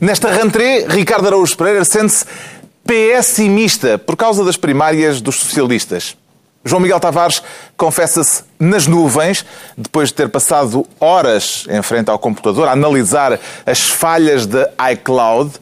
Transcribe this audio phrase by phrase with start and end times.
[0.00, 2.26] Nesta rentrée, Ricardo Araújo Pereira sente-se
[2.84, 6.16] pessimista por causa das primárias dos socialistas.
[6.64, 7.42] João Miguel Tavares
[7.76, 9.44] confessa-se nas nuvens,
[9.76, 15.52] depois de ter passado horas em frente ao computador a analisar as falhas da iCloud.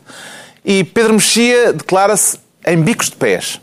[0.64, 3.60] E Pedro Mexia declara-se em bicos de pés.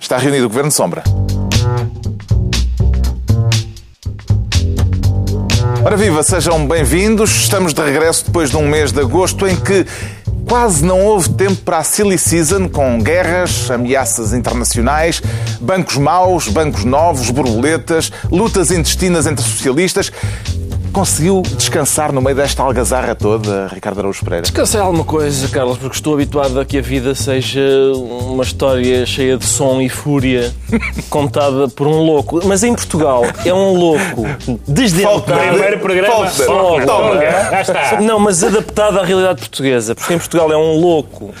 [0.00, 1.04] Está reunido o Governo Sombra.
[5.82, 7.30] Ora viva, sejam bem-vindos.
[7.30, 9.86] Estamos de regresso depois de um mês de agosto em que
[10.46, 15.22] quase não houve tempo para a silly season, com guerras, ameaças internacionais,
[15.58, 20.12] bancos maus, bancos novos, borboletas, lutas intestinas entre socialistas.
[20.92, 24.42] Conseguiu descansar no meio desta algazarra toda, Ricardo Araújo Pereira?
[24.42, 27.60] Descansar alguma coisa, Carlos, porque estou habituado a que a vida seja
[27.94, 30.52] uma história cheia de som e fúria,
[31.08, 32.40] contada por um louco.
[32.44, 34.26] Mas em Portugal é um louco
[34.66, 35.22] desdentado.
[35.22, 36.26] Primeiro programa.
[36.28, 37.60] Faulkner.
[37.60, 38.00] Está.
[38.00, 41.32] Não, mas adaptado à realidade portuguesa, porque em Portugal é um louco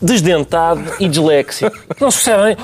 [0.00, 1.76] desdentado e disléxico.
[2.00, 2.56] Não se percebem?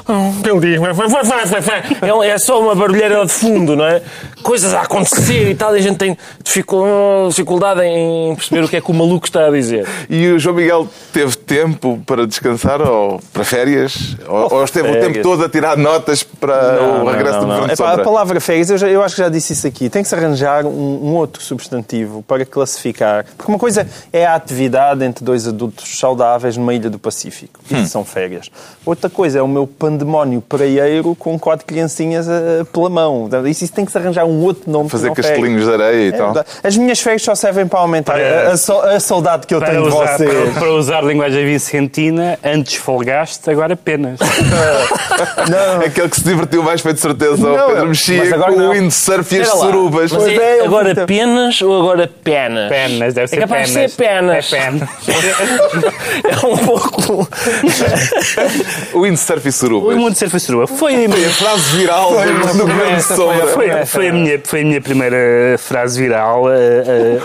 [0.45, 1.83] Ele diz, vai, vai, vai, vai, vai.
[2.25, 4.03] É É só uma barulheira de fundo, não é?
[4.43, 8.77] Coisas a acontecer e tal, e a gente tem dificul- dificuldade em perceber o que
[8.77, 9.87] é que o maluco está a dizer.
[10.11, 14.17] E o João Miguel teve tempo para descansar ou para férias?
[14.29, 17.47] Ou, ou esteve o tempo todo a tirar notas para Não, o regresso não, do
[17.47, 17.55] não.
[17.61, 19.89] Governo Epá, a palavra férias, eu, já- eu acho que já disse isso aqui.
[19.89, 23.25] Tem que se arranjar um, um outro substantivo para classificar.
[23.37, 27.22] Porque uma coisa é a atividade entre dois adultos saudáveis numa ilha do Pacífico.
[27.29, 27.83] Hum.
[27.83, 28.51] Isso são férias.
[28.85, 33.29] Outra coisa é o meu pandemónio praieiro com quatro criancinhas eh, pela mão.
[33.47, 34.87] Isso, isso tem que se arranjar um outro nome.
[34.87, 35.67] que Fazer castelinhos férias.
[35.79, 36.45] de areia e É tal.
[36.65, 39.61] As minhas férias só servem para aumentar Para- a, a sau- a saudade que eu
[39.61, 40.31] tenho de usar, vocês.
[40.31, 44.19] para, para usar linguagem vicentina, antes folgaste, agora apenas.
[45.51, 45.87] Não.
[45.87, 48.59] Aquele que se divertiu mais foi de certeza Não, o Pedro mas Mexia agora com
[48.59, 48.69] não.
[48.71, 50.13] o windsurf e as surubas.
[50.13, 52.69] Mas Pois é, é, agora fico- penas ou agora penas?
[52.69, 53.91] Penas, deve ser é capaz penas.
[53.91, 54.53] de ser penas.
[54.53, 54.89] É penas.
[56.43, 57.12] É um pouco...
[58.93, 59.97] O windsurf e O surubas.
[59.97, 61.31] mundo de surf e surua foi a Foi minha...
[61.31, 63.47] frase viral do do Governo Sombra.
[63.49, 66.51] Foi, foi a minha, foi a minha primeira frase viral.
[66.51, 66.57] eh,
[66.87, 67.19] eh,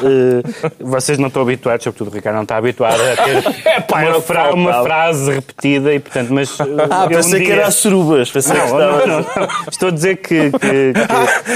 [0.63, 4.09] eh, vocês não estão habituados, sobretudo o Ricardo não está habituado a ter pá, era
[4.11, 6.57] uma, o que fra- uma frase repetida e, portanto, mas.
[6.89, 8.29] Ah, eu pensei um que dia- era as surubas.
[8.31, 9.05] Pensei que Não, estava...
[9.05, 9.47] não, não, não.
[9.69, 10.51] Estou a dizer que.
[10.51, 10.93] que, que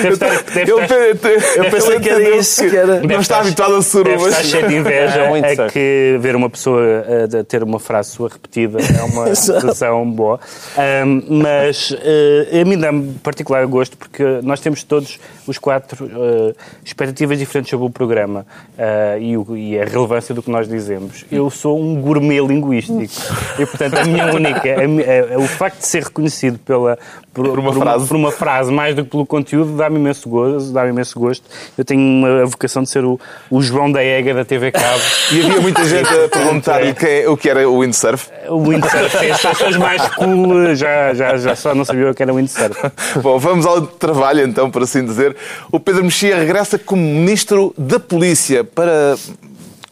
[0.01, 3.39] deve estar, deve estar- te- Eu pensei que era isso, que era- Não Deve está
[3.39, 4.27] habituado a Deve surubas.
[4.27, 5.73] estar cheio de inveja É é windsurf.
[5.73, 6.81] que ver uma pessoa
[7.47, 10.39] ter uma frase sua repetida é uma sensação boa.
[10.77, 16.55] Ahm, mas eh, a mim dá-me particular gosto porque nós temos todos os quatro eh,
[16.85, 18.45] expectativas diferentes sobre o programa
[18.77, 21.25] ah, e, o- e a relevância do que nós dizemos.
[21.31, 23.01] Eu sou um gourmet linguístico
[23.59, 24.83] e, portanto, a minha única.
[24.83, 26.97] a mi- a- o facto de ser reconhecido pela,
[27.33, 28.07] por, uma frase.
[28.07, 30.71] por uma frase mais do que pelo conteúdo dá-me imenso gosto.
[30.71, 31.43] Dá imenso gosto.
[31.77, 35.01] Eu tenho uma a vocação de ser o, o João da Ega da TV Cabo.
[35.31, 38.31] E havia muita gente a perguntar-lhe que é- o que era o windsurf.
[38.49, 42.33] O windsurf, as pessoas mais cool já, já, já só não sabiam o que era
[42.33, 42.79] windsurf.
[43.21, 45.35] Bom, vamos ao trabalho então, por assim dizer.
[45.71, 49.15] O Pedro Mexia regressa como Ministro da Polícia para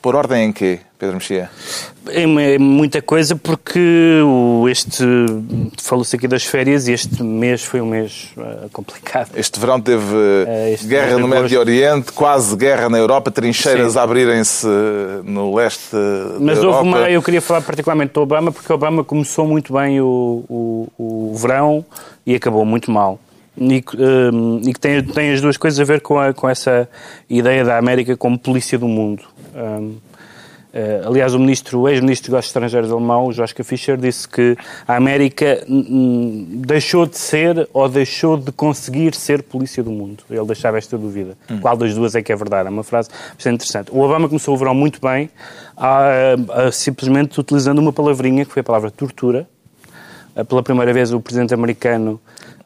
[0.01, 1.49] pôr ordem em quê, Pedro Mexia?
[2.09, 3.79] É é muita coisa porque
[4.21, 5.01] o- este
[5.81, 9.29] falou-se aqui das férias e este mês foi um mês ah, complicado.
[9.33, 10.03] Este verão teve
[10.45, 11.25] É, este guerra no.
[11.27, 13.99] Médio Oriente, quase guerra na Europa, trincheiras Sim.
[13.99, 14.67] a abrirem-se
[15.23, 15.95] no leste
[16.41, 16.83] Mas da houve Europa.
[16.83, 20.87] uma, eu queria falar particularmente do Obama, porque o Obama começou muito bem o, o,
[20.97, 21.85] o verão
[22.25, 23.19] e acabou muito mal.
[23.57, 26.49] E, que, hum, e que tem, tem as duas coisas a ver com, a- com
[26.49, 26.89] essa
[27.29, 29.23] ideia da América como polícia do mundo.
[29.55, 29.95] Hum,
[30.73, 34.55] eh, aliás, o ministro, o ex-ministro dos Negócios Estrangeiros alemão, Joschka Fischer, disse que
[34.87, 40.23] a América hum, hum, deixou de ser ou deixou de conseguir ser polícia do mundo.
[40.29, 41.35] Ele deixava esta dúvida.
[41.61, 42.67] Qual das duas é que é verdade?
[42.67, 43.89] É uma frase bastante interessante.
[43.91, 45.29] O Obama começou o verão muito bem,
[45.75, 46.35] a-
[46.67, 49.47] a- simplesmente utilizando uma palavrinha, que foi a palavra tortura.
[50.35, 52.19] Eh, Pela primeira vez, o presidente americano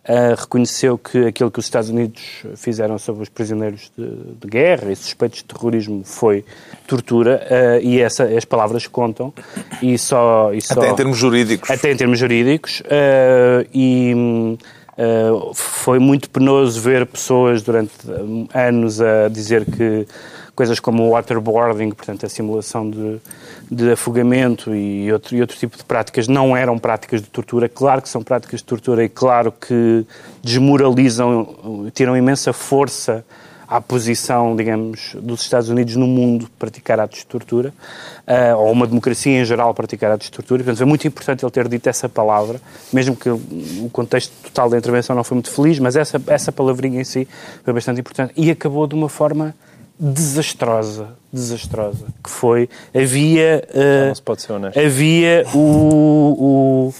[0.06, 2.22] eh, reconheceu que aquilo que os Estados Unidos
[2.56, 6.44] fizeram sobre os prisioneiros de, de guerra e suspeitos de terrorismo foi
[6.86, 9.34] tortura eh, e essa, as palavras contam
[9.82, 11.70] e só, e só Até em termos jurídicos.
[11.70, 14.58] até em termos jurídicos eh, e
[14.98, 17.94] eh, foi muito penoso ver pessoas durante
[18.54, 20.06] anos a dizer que
[20.56, 23.20] coisas como o waterboarding, portanto a simulação de,
[23.72, 27.68] de afogamento e outro, e outro tipo de práticas não eram práticas de tortura.
[27.68, 30.06] Claro que são práticas de tortura e claro que
[30.44, 33.26] desmoralizam, tiram imensa força
[33.68, 37.74] à posição, digamos, dos Estados Unidos no mundo praticar atos de tortura,
[38.28, 40.64] ah, ou uma democracia em geral praticar atos de tortura.
[40.64, 42.62] Portanto, é muito importante ele ter dito essa palavra,
[42.92, 47.02] mesmo que o contexto total da intervenção não foi muito feliz, mas essa, essa palavrinha
[47.02, 47.28] em si
[47.64, 48.34] foi bastante importante.
[48.38, 49.56] E acabou de uma forma
[50.00, 53.64] desastrosa, desastrosa, que foi, havia...
[53.70, 54.80] Uh, não se pode ser honesto.
[54.80, 56.90] Havia o...
[56.90, 56.94] o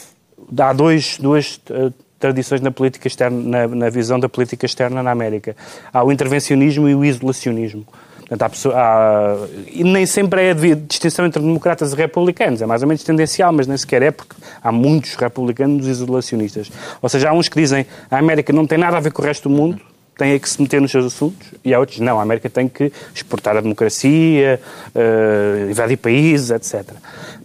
[0.62, 5.12] há dois, duas uh, tradições na política externa, na, na, visão da política externa na
[5.12, 5.56] América.
[5.92, 7.86] Há o intervencionismo e o isolacionismo.
[8.20, 9.38] Portanto, há pessoa, há,
[9.68, 13.52] e nem sempre é a distinção entre democratas e republicanos, é mais ou menos tendencial,
[13.52, 16.72] mas nem sequer é porque há muitos republicanos isolacionistas.
[17.02, 19.26] Ou seja, há uns que dizem a América não tem nada a ver com o
[19.26, 19.82] resto do mundo,
[20.18, 22.68] tem é que se meter nos seus assuntos, e há outros não, a América tem
[22.68, 24.60] que exportar a democracia,
[24.96, 26.92] uh, invadir países, etc.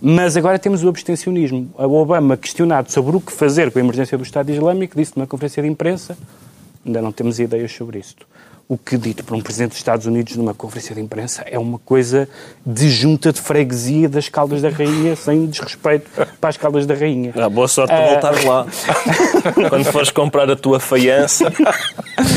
[0.01, 1.71] Mas agora temos o abstencionismo.
[1.77, 5.27] O Obama, questionado sobre o que fazer com a emergência do Estado Islâmico, disse numa
[5.27, 6.17] conferência de imprensa,
[6.85, 8.27] ainda não temos ideias sobre isto
[8.69, 11.79] o que, dito por um Presidente dos Estados Unidos numa conferência de imprensa, é uma
[11.79, 12.29] coisa
[12.67, 17.33] de junta de freguesia das Caldas da Rainha, sem desrespeito para as Caldas da Rainha.
[17.35, 18.47] Ah, boa sorte para voltar uh...
[18.47, 18.67] lá.
[19.71, 21.51] Quando fores comprar a tua faiança,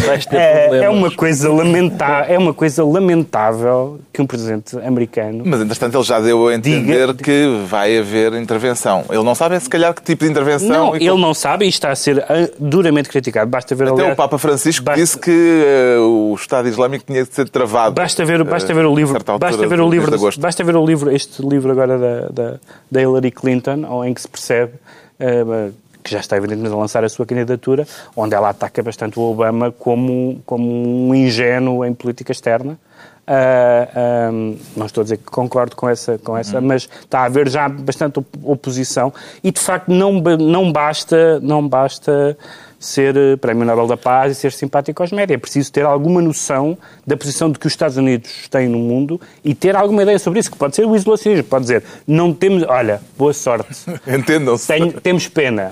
[0.06, 0.86] vais ter é, problemas.
[0.86, 5.44] É uma, coisa lamentável, é uma coisa lamentável que um Presidente americano...
[5.46, 7.14] Mas, entretanto, ele já deu a entender diga...
[7.16, 9.04] que vai haver intervenção.
[9.10, 10.70] Ele não sabe, se calhar, que tipo de intervenção...
[10.70, 13.52] Não, ele não sabe e está a ser ah, duramente criticado.
[13.52, 13.90] Basta ver...
[13.90, 15.02] Até aliás, o Papa Francisco basta...
[15.02, 16.00] disse que...
[16.00, 17.96] Uh, o Estado Islâmico tinha de ser travado.
[17.96, 21.42] Basta ver, basta ver o livro, basta ver o livro, basta ver o livro, este
[21.42, 22.60] livro agora da, da,
[22.90, 24.74] da Hillary Clinton, em que se percebe
[25.20, 25.74] uh,
[26.04, 29.72] que já está evidentemente a lançar a sua candidatura, onde ela ataca bastante o Obama
[29.72, 32.78] como, como um ingênuo em política externa.
[33.22, 36.66] Uh, ah, um, não estou a dizer que concordo com essa, com essa uhum.
[36.66, 39.14] mas está a haver já bastante oposição
[39.44, 42.36] e de facto não, não basta, não basta
[42.82, 45.38] ser eh, Prémio Nobel da Paz e ser simpático aos médias.
[45.38, 46.76] É preciso ter alguma noção
[47.06, 50.40] da posição de que os Estados Unidos têm no mundo e ter alguma ideia sobre
[50.40, 53.70] isso, que pode ser o isolacionismo, pode dizer, não temos, olha, boa sorte.
[54.08, 54.68] Entendam-se.
[55.04, 55.72] Temos pena.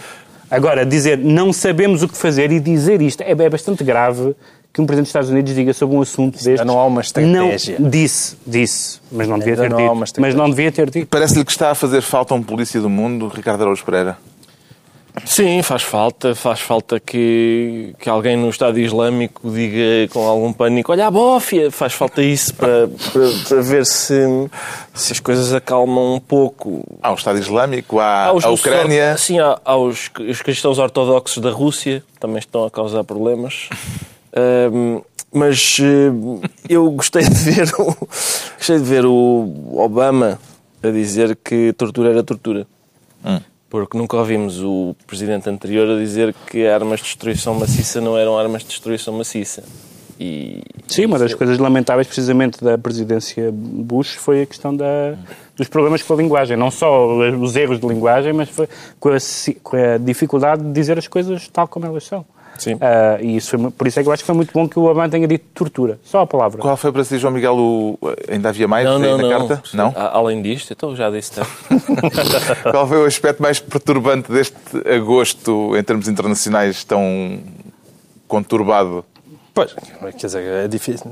[0.51, 4.35] Agora, dizer não sabemos o que fazer e dizer isto é, é bastante grave
[4.71, 6.49] que um Presidente dos Estados Unidos diga sobre um assunto deste.
[6.49, 7.79] Ainda não há uma estratégia.
[7.79, 10.21] Não, disse, disse, mas não devia ter não dito.
[10.21, 11.07] Mas não devia ter dito.
[11.07, 14.17] Parece-lhe que está a fazer falta um polícia do mundo, Ricardo Araújo Pereira?
[15.25, 16.33] Sim, faz falta.
[16.35, 21.71] Faz falta que, que alguém no Estado Islâmico diga com algum pânico: olha a bófia.
[21.71, 24.25] Faz falta isso para, para, para, ver se,
[24.93, 26.83] se as coisas acalmam um pouco.
[27.01, 29.17] Há o Estado Islâmico, há, a Ucrânia.
[29.17, 33.69] Sim, há, há os, os, cristãos ortodoxos da Rússia, também estão a causar problemas.
[34.31, 35.01] Um,
[35.33, 37.95] mas uh, eu gostei de ver o,
[38.57, 40.39] gostei de ver o Obama
[40.81, 42.65] a dizer que tortura era tortura.
[43.23, 43.39] Hum.
[43.69, 48.37] Porque nunca ouvimos o presidente anterior a dizer que armas de destruição maciça não eram
[48.37, 49.63] armas de destruição maciça.
[50.19, 50.61] E...
[50.87, 55.15] Sim, uma das coisas lamentáveis precisamente da presidência Bush foi a questão da,
[55.55, 56.57] dos problemas com a linguagem.
[56.57, 58.67] Não só os erros de linguagem, mas foi
[58.99, 59.17] com a,
[59.63, 62.25] com a dificuldade de dizer as coisas tal como elas são.
[62.59, 62.75] Sim.
[62.75, 62.79] Uh,
[63.21, 64.83] e isso foi, por isso é que eu acho que foi muito bom que o
[64.83, 65.99] Obama tenha dito tortura.
[66.03, 66.61] Só a palavra.
[66.61, 67.99] Qual foi para si, João Miguel, o...
[68.29, 69.47] ainda havia mais não, não, na não.
[69.47, 69.63] carta?
[69.73, 69.93] Não?
[69.95, 71.49] Além disto, então já disse tanto.
[72.71, 74.57] Qual foi o aspecto mais perturbante deste
[74.93, 77.39] agosto, em termos internacionais, tão
[78.27, 79.03] conturbado?
[79.53, 79.73] Pois,
[80.17, 81.11] quer dizer, é difícil,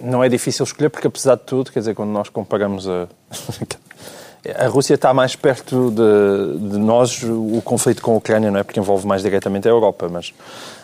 [0.00, 3.08] não é difícil escolher, porque apesar de tudo, quer dizer, quando nós comparamos a
[4.56, 8.62] a Rússia está mais perto de, de, nós, o conflito com a Ucrânia, não é?
[8.62, 10.28] Porque envolve mais diretamente a Europa, mas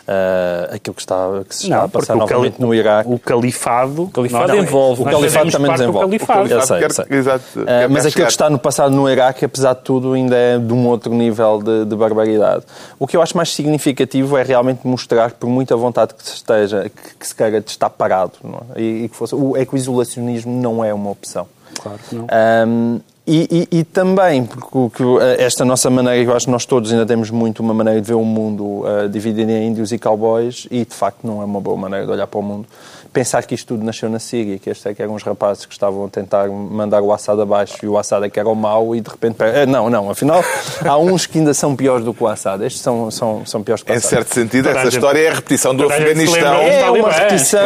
[0.07, 3.11] uh, aquilo que, está, que se está não, a passar novamente no Iraque.
[3.11, 5.01] O califado, o califado não, envolve.
[5.01, 5.97] O califado também desenvolve.
[5.97, 6.53] O califado.
[6.53, 7.05] Eu sei, eu sei.
[7.09, 10.57] Exato, uh, mas aquilo que está no passado no Iraque, apesar de tudo, ainda é
[10.57, 12.63] de um outro nível de, de, barbaridade.
[12.99, 16.89] O que eu acho mais significativo é realmente mostrar, por muita vontade que se esteja,
[16.89, 18.33] que, que se queira de estar parado,
[18.75, 18.81] é?
[18.81, 21.47] e, e, que fosse, o, é que o isolacionismo não é uma opção.
[21.81, 22.27] Claro que não.
[22.67, 25.03] Um, e, e, e, também, porque
[25.37, 28.13] esta nossa maneira, eu acho que nós todos ainda temos muito uma maneira de ver
[28.13, 31.77] o mundo uh, dividido em índios e cowboys, e de facto não é uma boa
[31.77, 32.67] maneira de olhar para o mundo
[33.15, 35.71] pensar que isto tudo nasceu na Síria, que estes é que eram uns rapazes que
[35.71, 38.93] estavam a tentar mandar o Assad abaixo e o Assad é que era o mau
[38.93, 39.37] e de repente...
[39.41, 40.43] Eh, não, não, afinal
[40.83, 42.61] há uns que ainda são piores do que o Assad.
[42.61, 44.05] Estes são, são, são piores que o Assad.
[44.05, 46.55] Em certo sentido, essa história é a repetição do Afeganistão.
[46.55, 47.61] É uma repetição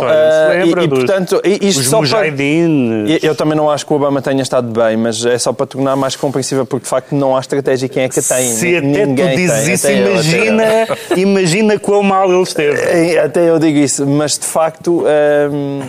[0.00, 1.42] uh, e, e, portanto...
[1.44, 2.28] Isto os só para,
[3.22, 5.96] eu também não acho que o Obama tenha estado bem, mas é só para tornar
[5.96, 8.48] mais compreensível porque de facto não há estratégia quem é que tem.
[8.48, 10.64] Se até tu dizes isso, imagina,
[11.14, 13.18] imagina quão mal ele esteve.
[13.18, 15.04] Até eu digo isso, mas de facto
[15.52, 15.82] um,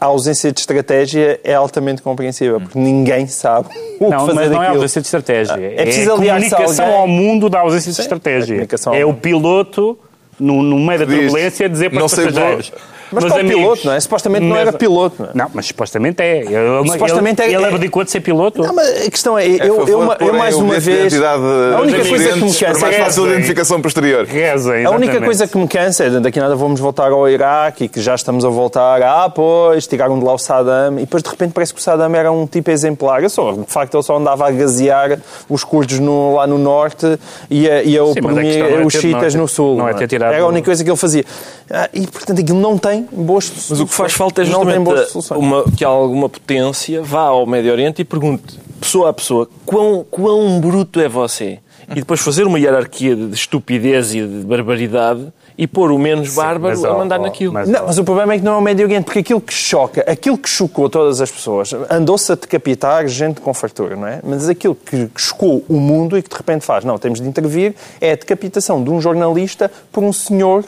[0.00, 4.50] a ausência de estratégia é altamente compreensível, porque ninguém sabe o não, que fazer mas
[4.50, 4.62] não daquilo.
[4.62, 5.74] é ausência de estratégia.
[5.76, 7.00] É, preciso é a comunicação alguém...
[7.00, 8.68] ao mundo da ausência Sim, de estratégia.
[8.92, 9.98] É o piloto,
[10.38, 12.72] no, no meio da turbulência, dizer para os passageiros...
[13.12, 14.00] Mas, para o amigos, piloto, não é?
[14.00, 15.30] Supostamente não era piloto, não é?
[15.34, 16.38] Não, mas supostamente é.
[16.38, 18.62] Ele, Supostamente ele, é- Ele é- abdicou de ser piloto.
[18.62, 21.12] Não, mas a questão é, É eu, favor eu, eu mais uma vez.
[21.20, 24.24] A única dos coisa que me cansa para mais é fácil identificação posterior.
[24.24, 27.84] Reza, A única coisa que me cansa é daqui a nada vamos voltar ao Iraque
[27.84, 29.02] e que já estamos a voltar.
[29.02, 32.14] Ah, pois, tiraram de lá o Saddam e depois de repente parece que o Saddam
[32.14, 33.22] era um tipo exemplar.
[33.22, 37.18] Eu só, de facto, ele só andava a gasear os curdos no- lá no norte
[37.50, 39.76] e a, e a Sim, mas a oprimir é os é chiitas ter- no sul.
[39.76, 41.24] não é ter tirado- Era a única coisa que ele fazia.
[41.70, 45.40] Ah, e portanto aquilo não tem boas Mas o que faz falta é justamente soluções.
[45.40, 50.60] uma, que alguma potência vá ao Médio Oriente e pergunte, pessoa a pessoa, quão, quão
[50.60, 51.58] bruto é você?
[51.90, 55.26] E depois fazer uma hierarquia de estupidez e de barbaridade
[55.58, 57.52] e pôr o menos bárbaro mas, a mandar ó, naquilo.
[57.52, 59.52] mas- Não, mas o problema é que não é o Médio Oriente, porque aquilo que
[59.52, 64.20] choca, aquilo que chocou todas as pessoas, andou-se a decapitar gente com fartura, não é?
[64.24, 67.28] Mas aquilo que que chocou o mundo e que de repente faz, não, temos de
[67.28, 70.64] intervir, é a decapitação de um jornalista por um senhor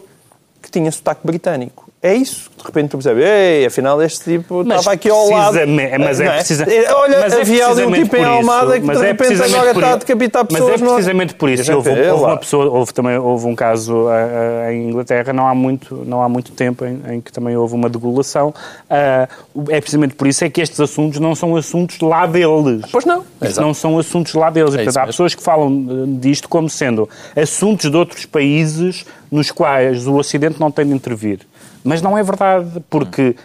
[0.61, 1.82] que tinha sotaque britânico.
[2.04, 2.50] É isso.
[2.59, 5.56] De repente tu percebes, ei, afinal este tipo Mas estava aqui ao lado.
[6.00, 6.66] mas é Não precisa-
[6.97, 9.56] Olha, mas é havia ali um tipo em Almada que mas de é repente precisamente
[9.56, 10.80] agora está a decapitar pessoas.
[10.80, 11.73] Mas é precisamente por isso.
[11.73, 15.47] Houve, é houve uma pessoa, houve também houve um caso ah, ah, em Inglaterra não
[15.47, 18.52] há muito, não há muito tempo em, em que também houve uma degulação.
[18.90, 19.28] Ah,
[19.68, 22.82] é precisamente por isso é que estes assuntos não são assuntos lá deles.
[22.90, 23.25] Pois não.
[23.59, 24.75] Não são assuntos lá deles.
[24.75, 30.06] Portanto, há pessoas que falam eh, disto como sendo assuntos de outros países nos quais
[30.06, 31.40] o Ocidente não tem de intervir.
[31.85, 33.37] Mas não é verdade, porque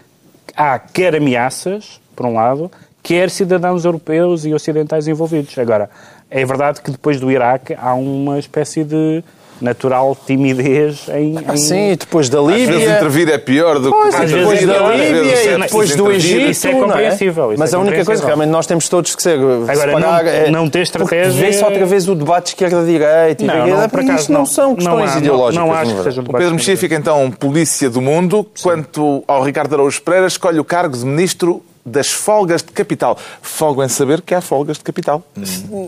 [0.56, 5.58] há quer ameaças, por um lado, quer cidadãos europeus e ocidentais envolvidos.
[5.58, 5.90] Agora,
[6.30, 9.24] é verdade que depois do Iraque há uma espécie de
[9.62, 11.36] natural timidez em...
[11.48, 12.96] Ah, em- sim, depois da Às vezes Líbia.
[12.98, 15.96] intervir é pior do Pois, que às depois vezes da não, Líbia e é depois
[15.96, 16.16] do intervir.
[16.38, 16.50] Egito.
[16.52, 19.24] Isso é não compreensível, isso Mas é a única coisa, realmente, nós temos todos que
[19.24, 19.38] ser.
[19.40, 23.68] Agora, separar, não- é- não ter estratégia- Vê-se outra vez o debate esquerda-direita e Não,
[23.68, 25.66] não, por acaso isto não, são questões há- não- ideológicas.
[25.68, 26.04] Não, acho que verdade.
[26.16, 28.46] sejam O Pedro Mexia fica então polícia do mundo.
[28.62, 33.18] Quanto ao Ricardo Araújo Pereira, escolhe o cargo de ministro das folgas de capital.
[33.42, 35.24] Folgo em saber que há folgas de capital.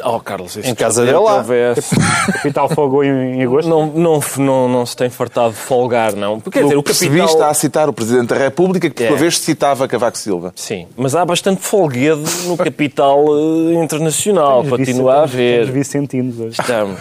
[0.03, 1.37] Oh, Carlos, isto Em casa se dele lá.
[1.37, 1.95] houvesse-
[2.33, 3.67] Capital Fogo em, em agosto?
[3.67, 6.39] Não, não, não, não se tem fartado de folgar, não.
[6.39, 7.33] Porque, quer dizer, o percebi, capital...
[7.35, 9.07] está a citar o Presidente da República, que por É.
[9.09, 10.53] sua vez citava Cavaco Silva.
[10.55, 15.63] Sim, mas há bastante folguedo no capital eh, internacional, continua a haver.
[15.63, 16.59] Os vicentinos hoje.
[16.59, 16.99] Estamos.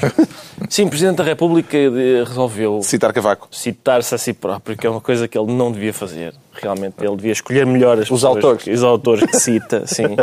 [0.68, 3.48] Sim, o Presidente da República eh, resolveu Citar Cavaco.
[3.50, 6.34] citar-se a si próprio, que é uma coisa que ele não devia fazer.
[6.62, 8.62] Realmente, ele devia escolher melhor as Os autores.
[8.64, 10.16] que- os autores que cita, sim.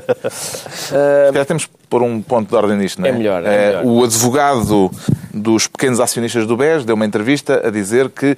[0.70, 0.94] Se
[1.32, 3.10] calhar temos pôr um ponto de ordem nisto, não é?
[3.10, 3.86] É melhor, é Eh, melhor.
[3.86, 4.92] O advogado
[5.34, 8.36] dos pequenos acionistas do BES deu uma entrevista a dizer que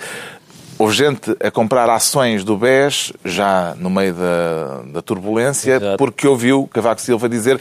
[0.79, 5.97] houve gente a comprar ações do BES já no meio da, da turbulência Exato.
[5.97, 7.59] porque ouviu Cavaco Silva dizer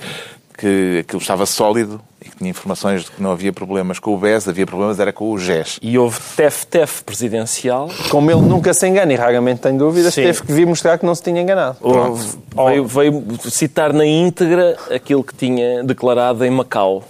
[0.58, 2.00] que aquilo estava sólido
[2.36, 5.38] tinha informações de que não havia problemas com o BES, havia problemas era com o
[5.38, 5.78] GES.
[5.80, 7.88] E houve tef-tef presidencial.
[8.10, 10.22] Como ele nunca se engana e raramente tem dúvidas, Sim.
[10.22, 11.76] teve que vir mostrar que não se tinha enganado.
[11.80, 17.04] Houve, veio, veio citar na íntegra aquilo que tinha declarado em Macau,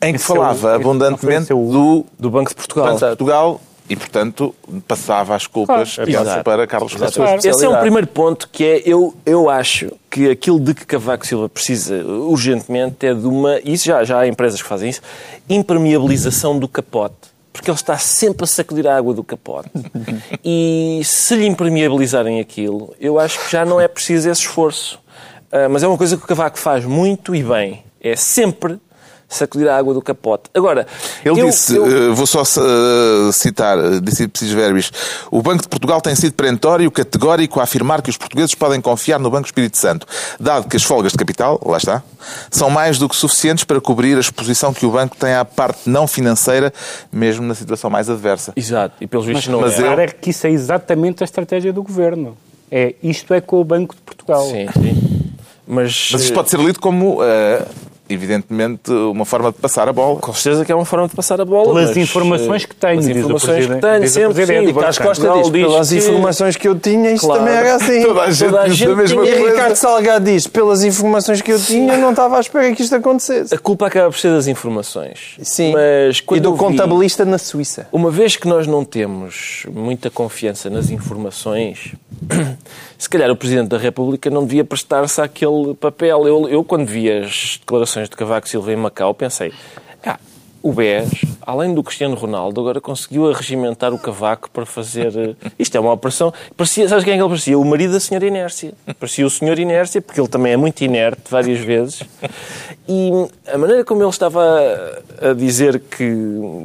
[0.00, 2.86] Em que é falava abundantemente do do Banco de Portugal.
[2.86, 4.54] Banco de Portugal e, portanto,
[4.88, 6.94] passava as culpas Claro, para Carlos.
[6.94, 7.38] Claro.
[7.42, 11.26] Esse é um primeiro ponto que é, eu, eu acho que aquilo de que Cavaco
[11.26, 15.02] Silva precisa urgentemente é de uma, e isso já, já há empresas que fazem isso,
[15.48, 17.34] impermeabilização do capote.
[17.52, 19.70] Porque ele está sempre a sacudir a água do capote.
[20.46, 25.00] E se lhe impermeabilizarem aquilo, eu acho que já não é preciso esse esforço.
[25.54, 27.84] Ah, mas é uma coisa que o Cavaco faz muito e bem.
[28.00, 28.78] É sempre
[29.28, 30.44] sacudir a água do capote.
[30.54, 30.86] Agora,
[31.24, 34.90] Ele eu- disse, eu- eh, vou só eh, citar, eh, disse Precisos Verbis,
[35.30, 39.18] o Banco de Portugal tem sido perentório, categórico a afirmar que os portugueses podem confiar
[39.18, 40.06] no Banco Espírito Santo,
[40.38, 42.02] dado que as folgas de capital, lá está,
[42.50, 45.88] são mais do que suficientes para cobrir a exposição que o banco tem à parte
[45.88, 46.72] não financeira,
[47.12, 48.52] mesmo na situação mais adversa.
[48.56, 49.78] Exato, e pelos vistos Mas, não mas é.
[49.78, 52.36] eu- Claro é que isso é exatamente a estratégia do governo.
[52.70, 54.44] É, isto é com o Banco de Portugal.
[54.46, 55.30] Sim, sim.
[55.66, 57.62] Mas, Mas isto pode ser lido como, eh,
[58.08, 60.20] evidentemente, uma forma de passar a bola.
[60.20, 61.72] Com certeza que é uma forma de passar a bola.
[61.74, 64.52] Pelas mas, informações eh, que tenho, pelas diz o informações que Presidente- tenho, sempre sim.
[64.52, 67.40] e de Costa diz, pelas informações que eu tinha, isto Claro.
[67.44, 68.02] também era assim.
[68.02, 69.54] Toda a gente Toda a diz gente a mesma tinha- E coisa.
[69.54, 73.54] Ricardo Salgado diz, pelas informações que eu tinha, não estava à espera que isto acontecesse.
[73.54, 75.36] A culpa acaba por ser das informações.
[75.42, 77.86] Sim, Mas e do vi- contabilista na Suíça.
[77.92, 81.92] Uma vez que nós não temos muita confiança nas informações,
[82.98, 86.26] se calhar o Presidente da República não devia prestar-se àquele papel.
[86.26, 89.52] Eu, eu, quando vi as declarações de Cavaco Silva em Macau, pensei,
[90.04, 90.18] ah,
[90.66, 95.12] o BES, além do Cristiano Ronaldo, agora conseguiu arregimentar o cavaco para fazer.
[95.14, 96.32] eh, Isto é uma operação.
[96.56, 97.58] Parecia, sabes quem é que ele parecia?
[97.58, 98.72] O marido da senhora Inércia.
[98.98, 102.02] Parecia o senhor Inércia, porque ele também é muito inerte várias vezes.
[102.88, 103.10] E
[103.46, 104.40] a maneira como ele estava
[105.20, 106.10] a- dizer que,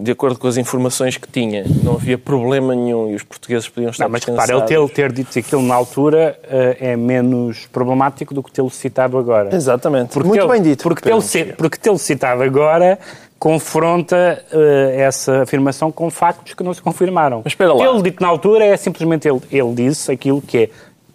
[0.02, 3.92] de acordo com as informações que tinha, não havia problema nenhum e os portugueses podiam
[3.92, 8.34] estar Não, mas repara, ele ter, ter dito aquilo na altura eh, é menos problemático
[8.34, 9.54] do que tê-lo citado agora.
[9.54, 10.14] Exatamente.
[10.14, 10.84] Porque Muito tê-lo- bem dito.
[10.84, 12.98] Porque tê-lo citado agora
[13.40, 17.42] confronta eh, essa afirmação com factos que não se confirmaram.
[17.44, 17.86] Mas espera lá.
[17.86, 20.70] Ele dito na altura é simplesmente ele, ele disse aquilo que é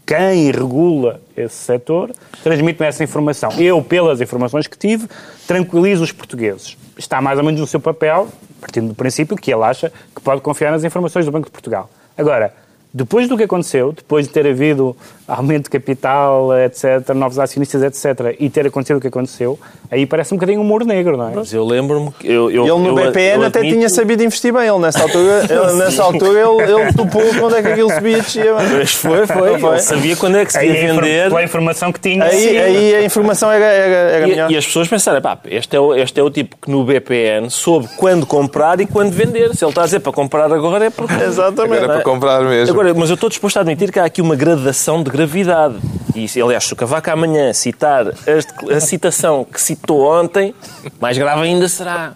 [0.06, 2.12] quem regula esse setor
[2.42, 3.50] transmite-me essa informação.
[3.58, 5.08] Eu, pelas informações que tive,
[5.46, 6.76] tranquilizo os portugueses.
[6.98, 8.28] Está mais ou menos no seu papel,
[8.60, 11.90] partindo do princípio que ele acha que pode confiar nas informações do Banco de Portugal.
[12.16, 12.52] Agora,
[12.92, 18.36] depois do que aconteceu, depois de ter havido aumento de capital, etc., novos acionistas, etc.,
[18.38, 19.58] e ter acontecido o que aconteceu,
[19.90, 21.32] aí parece um bocadinho humor negro, não é?
[21.34, 22.26] Mas eu lembro-me que.
[22.26, 24.68] Eu, eu, Ele no eu- BPN eu até admito- tinha sabido investir bem.
[24.68, 28.20] Ele nessa altura, ele, nessa altura ele, ele topou quando é que aquilo subia e
[28.20, 28.54] descia.
[28.54, 29.58] Mas foi, foi.
[29.58, 29.70] Foi?
[29.74, 31.28] Ele sabia quando é que se ia a vender.
[31.28, 32.56] pela informação que tinha, Aí, sim.
[32.58, 34.50] aí a informação era, era, era melhor.
[34.50, 36.84] E, e as pessoas pensaram, pá, este é, o, este é o tipo que no
[36.84, 39.54] BPN soube quando comprar e quando vender.
[39.54, 41.14] Se ele está a dizer para comprar agora é porque...
[41.14, 41.76] Exatamente.
[41.78, 42.72] Agora é para comprar mesmo.
[42.74, 45.76] Agora, mas eu estou disposto a admitir que há aqui uma gradação de gravidade.
[46.14, 50.54] E, aliás, se o Cavaco amanhã citar a citação que citou ontem,
[51.00, 52.12] mais grave ainda será.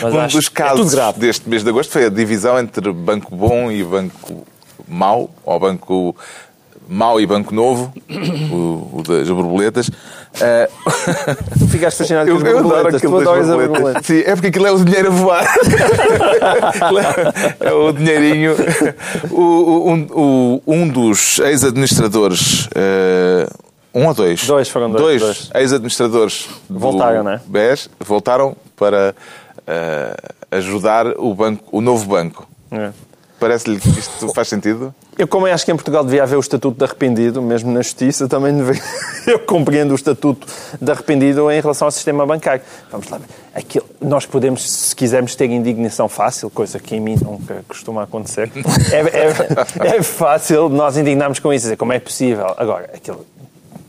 [0.00, 1.18] Mas Um dos é casos grave.
[1.18, 4.46] deste mês de agosto foi a divisão entre banco bom e banco
[4.86, 6.16] mau, ou banco
[6.88, 7.92] mau e banco novo,
[8.50, 9.90] o, o das borboletas.
[10.40, 10.68] Ah,
[11.58, 13.00] Tu ficaste fascinado eu, com as borboletas.
[13.02, 13.82] Tu adoras a borboletas.
[13.82, 14.02] borboleta.
[14.02, 15.46] Sim, é porque aquilo é o dinheiro a voar.
[17.60, 18.54] É- o dinheirinho.
[19.30, 22.68] O- um, um dos ex-administradores.
[22.74, 23.48] eh,
[23.94, 24.46] um ou dois?
[24.46, 25.50] Dois, foram dois, dois.
[25.54, 27.40] ex-administradores do Voltaram, não é?
[27.46, 29.14] BES voltaram para
[29.66, 30.16] eh,
[30.50, 32.48] ajudar o, banco, o novo banco.
[32.70, 32.90] É.
[33.38, 34.94] Parece-lhe que isto faz sentido?
[35.18, 38.26] Eu, como acho que em Portugal devia haver o estatuto de arrependido, mesmo na justiça,
[38.26, 38.80] também devia...
[39.26, 40.46] eu compreendo o estatuto
[40.80, 42.62] de arrependido em relação ao sistema bancário.
[42.90, 43.20] Vamos lá.
[43.54, 48.50] Aquilo, nós podemos, se quisermos ter indignação fácil, coisa que em mim nunca costuma acontecer,
[48.90, 52.46] é, é- é fácil nós indignarmos com isso, dizer como é possível.
[52.56, 53.26] Agora, aquilo,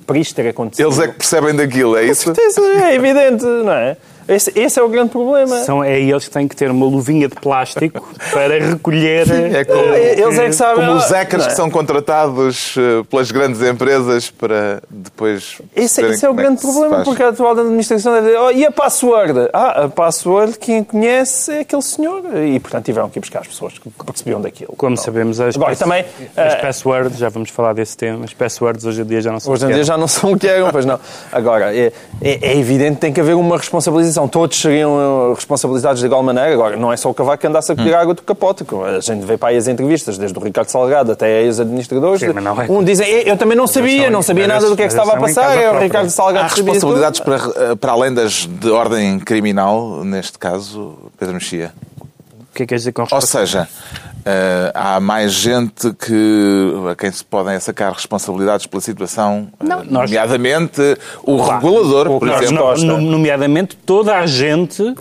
[0.06, 0.86] para isto ter acontecido...
[0.88, 2.24] Eles é que percebem daquilo, é Com isso?
[2.36, 3.96] certeza, é evidente, não é?
[4.28, 5.64] Esse, esse é o grande problema.
[5.64, 9.30] São, é eles que têm que ter uma luvinha de plástico para recolher.
[9.54, 10.86] É como, eh, Eles é que sabem...
[10.86, 11.48] como os ah, hackers é?
[11.48, 15.62] que são contratados eh, pelas grandes empresas para depois.
[15.76, 18.52] Esse, esse é o como grande se problema, porque a atual administração deve dizer, oh,
[18.52, 19.50] e a password?
[19.52, 22.24] Ah, a password, quem conhece é aquele senhor.
[22.46, 24.74] E, portanto, tiveram que ir buscar as pessoas que percebiam daquilo.
[24.78, 28.34] Como sabemos, as, Agora, pass- também, as eh, passwords, já vamos falar desse tema, as
[28.34, 30.48] passwords hoje em dia já não são Hoje em dia já não são o que
[30.48, 31.00] eram, pois não.
[31.32, 34.13] Agora, é, é, é evidente que tem que haver uma responsabilização.
[34.32, 36.54] Todos seriam eh, responsabilizados de igual maneira.
[36.54, 37.78] Agora, não é só o cavaco que andasse a Hum.
[37.78, 38.64] colher água do capote.
[38.98, 42.20] A gente vê para aí as entrevistas, desde o Ricardo Salgado até ex-administradores.
[42.20, 44.76] Sim, mas não é- Um dizem, "Eh, eu também não sabia, não sabia nada do
[44.76, 45.58] que é que estava a passar.
[45.58, 45.80] É o.
[45.80, 50.38] Ricardo Salgado Há que sabia tudo." responsabilidades para, para além das de ordem criminal, neste
[50.40, 51.72] caso, Pedro Mexia.
[52.00, 53.68] O que é que quer dizer com Ou responsabilidade?
[53.68, 59.88] seja, eh, há mais gente que a quem se podem sacar responsabilidades pela situação, nós-
[59.90, 60.82] nomeadamente
[61.24, 62.78] o regulador, por Nós exemplo.
[62.86, 64.94] No- nomeadamente toda a gente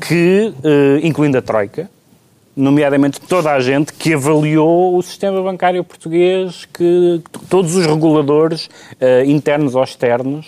[0.00, 1.88] que, eh, incluindo a Troika,
[2.56, 8.68] nomeadamente toda a gente que avaliou o sistema bancário português, que todos os reguladores,
[9.26, 10.46] internos ou externos,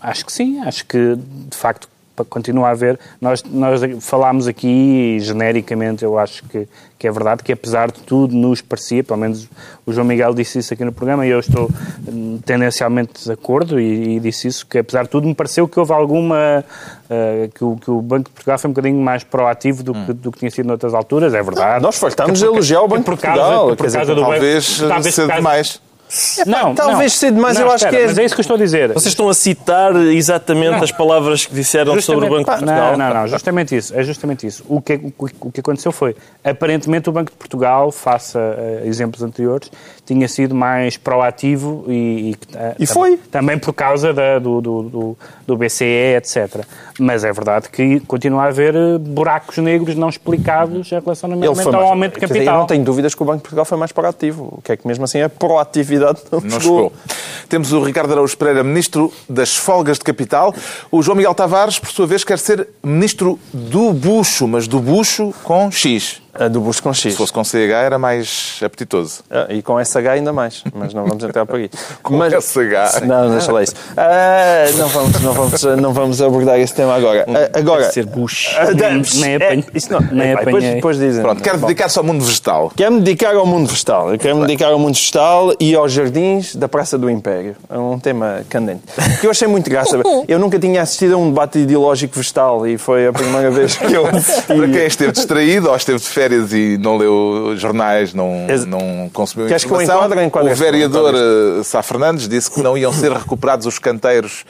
[0.00, 1.88] acho que sim, acho que de facto
[2.28, 2.98] continua a haver.
[3.20, 8.34] Nós, nós falámos aqui, genericamente, eu acho que, que é verdade, que apesar de tudo
[8.36, 9.48] nos parecia, pelo menos
[9.86, 11.68] o João Miguel disse isso aqui no programa e eu estou
[12.06, 15.80] hum, tendencialmente de acordo e, e disse isso, que apesar de tudo me pareceu que
[15.80, 16.64] houve alguma,
[17.10, 20.12] eh, que, o, que o Banco de Portugal foi um bocadinho mais proativo do, que,
[20.12, 21.82] do que tinha sido noutras alturas, é verdade.
[21.82, 21.96] Nós
[22.38, 23.66] de por- elogiar o Banco por de causa- Portugal.
[23.68, 25.42] por quer dizer, causa do Talvez Banco- talvez cedo por
[26.44, 26.46] demais.
[26.64, 27.18] Não, talvez não.
[27.18, 28.58] cedo demais, Não, eu acho espera, que é- Mas é isso que eu estou a
[28.58, 28.88] dizer.
[28.92, 32.96] Vocês estão a citar exatamente as palavras que disseram sobre o Banco de Portugal.
[32.96, 33.94] Não, não, não, justamente isso.
[33.94, 34.64] É justamente isso.
[34.68, 38.82] O que, o, que- o que aconteceu foi, aparentemente, o Banco de Portugal, face a,
[38.82, 39.70] a exemplos anteriores,
[40.06, 41.94] tinha sido mais proativo e...
[41.94, 43.16] E, eh, E foi.
[43.30, 46.64] Também por causa da- do, do, do, do BCE, etc.
[46.98, 51.36] Mas é verdade que continua a haver eh, buracos negros não explicados em relação ao
[51.36, 52.54] mais- aumento de quer dizer, capital.
[52.54, 54.48] eu não tenho dúvidas que o Banco de Portugal foi mais proativo.
[54.58, 56.92] O que é que mesmo assim a proatividade não, Não chegou.
[57.48, 60.54] Temos o Ricardo Araújo Pereira, Ministro das Folgas de Capital.
[60.90, 65.32] O João Miguel Tavares, por sua vez, quer ser Ministro do Bucho, mas do Bucho
[65.42, 66.23] com X.
[66.38, 67.12] A do Busto com X.
[67.12, 69.22] Se fosse com CH era mais apetitoso.
[69.30, 71.70] Ah, e com SH ainda mais, mas não vamos entrar por aí.
[72.02, 73.00] Com mas, SH.
[73.06, 73.74] Não, deixa lá isso.
[73.96, 77.24] Ah, não, vamos, não, vamos, não vamos abordar esse tema agora.
[77.28, 78.54] Ah, agora Ser Bush.
[78.58, 81.22] ah, Nem- nem é, isso não, Nem epá, depois, depois dizem.
[81.22, 82.72] Pronto, quero dedicar-se ao mundo vegetal.
[82.76, 84.12] Quero-me dedicar ao mundo vegetal.
[84.12, 87.56] Eu quero-me dedicar ao mundo vegetal e aos jardins da Praça do Império.
[87.70, 88.82] É um tema candente.
[89.20, 89.98] Que eu achei muito graça.
[90.26, 93.92] Eu nunca tinha assistido a um debate ideológico vegetal e foi a primeira vez que
[93.92, 94.46] eu assisti.
[94.54, 99.10] Para quem esteve distraído ou esteve de férias e não leu jornais, não, Ex- não
[99.12, 100.24] consumiu Queres que eu informação, enquadre?
[100.24, 104.44] Enquadre o vereador eh, Sá Fernandes disse que não iam ser recuperados os canteiros,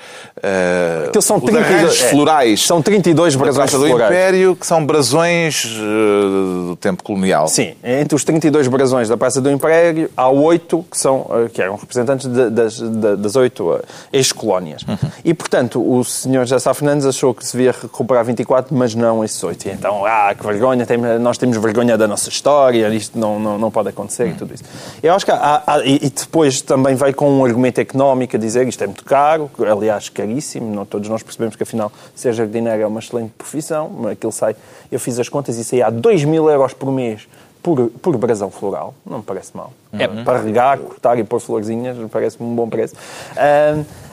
[1.08, 4.10] Aqueles são os 32 arranjos é, florais São 32 da brasões do florais.
[4.10, 7.48] Império, que são brasões eh, do tempo colonial.
[7.48, 11.62] Sim, entre os 32 brasões da Praça do Império, há oito que, são, eh, que
[11.62, 13.80] eram representantes de- das, da- das oito
[14.12, 14.82] ex-colónias.
[15.24, 19.42] E, portanto, o senhor Sá Fernandes achou que se devia recuperar 24, mas não esses
[19.42, 19.68] oito.
[19.68, 20.87] Então, ah, que vergonha,
[21.20, 24.62] nós temos vergonha da nossa história, isto não, não, não pode acontecer e tudo isso.
[25.03, 28.66] Eu acho que há, há- e, depois também veio com um argumento económico a dizer
[28.68, 32.87] isto é muito caro, aliás, caríssimo, não, todos nós percebemos que afinal ser jardineiro é
[32.87, 34.55] uma excelente profissão, mas aquilo sai,
[34.92, 37.22] eu fiz as contas e saía a 2 mil euros por mês
[37.62, 39.72] por, por brasão floral, não me parece mal.
[39.98, 42.94] É para regar, cortar e pôr florzinhas, parece-me um bom preço.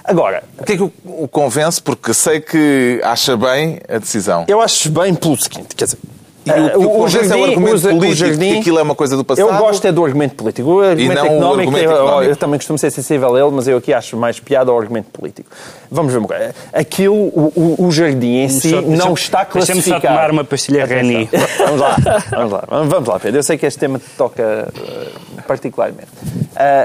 [0.04, 1.82] Agora, O que é que o convence?
[1.82, 4.46] Porque sei que acha bem a decisão.
[4.48, 6.00] eu acho bem pelo seguinte, quer dizer,
[6.44, 8.80] E o, ah, o, o, convence é o argumento o- o político, jardim- que aquilo
[8.80, 9.48] é uma coisa do passado.
[9.48, 10.68] Eu gosto é do argumento político.
[10.70, 12.32] O argumento não o económico, argumento eu, económico.
[12.32, 15.08] eu também costumo ser sensível a ele, mas eu aqui acho mais piada ao argumento
[15.12, 15.50] político.
[15.92, 16.56] Vamos ver uma coisa.
[16.74, 19.52] Aquilo, o, o- o jardim em si, Só- não deixa- está Deixa-me
[19.84, 20.02] classificado.
[20.02, 21.30] só tomar uma pastilha Reni.
[21.60, 21.96] Vamos lá,
[22.32, 23.38] vamos lá, vamos lá, Pedro.
[23.40, 26.08] Eu sei que este tema te toca eh, particularmente.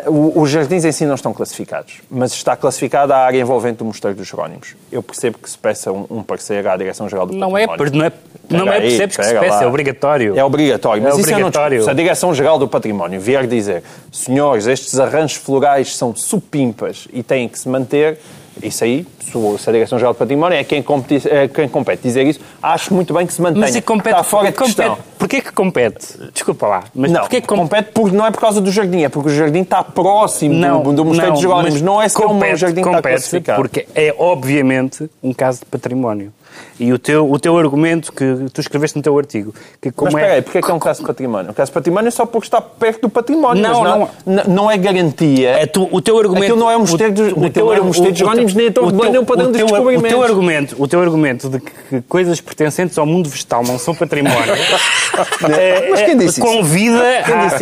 [0.06, 3.84] O- os jardins em si não estão classificados, mas está classificada a área envolvente do
[3.84, 4.74] Mosteiro dos Jerónimos.
[4.92, 8.12] Eu percebo que se peça um, um parecer à Direção-Geral do Não é, não é,
[8.50, 9.62] não é percebes que se lá.
[9.62, 10.38] é obrigatório.
[10.38, 11.78] É obrigatório, mas É isso não obrigatório.
[11.78, 11.84] discuto.
[11.84, 13.82] Se a Direção-Geral do Património vier dizer
[14.12, 18.18] senhores, estes arranjos florais são supimpas e têm que se manter,
[18.62, 22.40] isso aí, se a Direção-Geral do Património é quem compete, é quem compete dizer isso,
[22.62, 23.60] acho muito bem que se mantenha.
[23.60, 24.98] Mas e compete, Está fora de compete, questão.
[25.18, 26.06] Porquê que compete?
[26.32, 26.84] Desculpa lá.
[26.94, 27.68] Mas Não, porquê que compete?
[27.68, 30.92] compete porque não é por causa do jardim, é porque o jardim está próximo do,
[30.92, 31.82] do Mosteiro dos Jerónimos.
[31.82, 33.60] Não é só compete, o jardim que está compete, classificado.
[33.60, 36.32] Porque é, obviamente, um caso de património.
[36.78, 40.20] E o teu, o teu argumento que tu escreveste no teu artigo, que como Mas
[40.22, 40.42] espera é...
[40.42, 41.50] porque é que é um caso de património?
[41.50, 43.62] Um caso de património é só porque está perto do património.
[43.62, 45.50] Não, não, não, não é garantia.
[45.50, 46.44] É tu, o teu argumento...
[46.44, 49.12] Aquilo não é um mosteiro dos- não é um Jerónimos, nem a Torre de Belém,
[49.12, 50.06] nem o padrão dos teu- descobrimentos.
[50.12, 53.94] O teu argumento, o teu argumento de que coisas pertencentes ao mundo vegetal não são
[53.94, 54.52] património
[55.58, 56.40] é- Mas quem é- disse isso?
[56.40, 57.02] convida,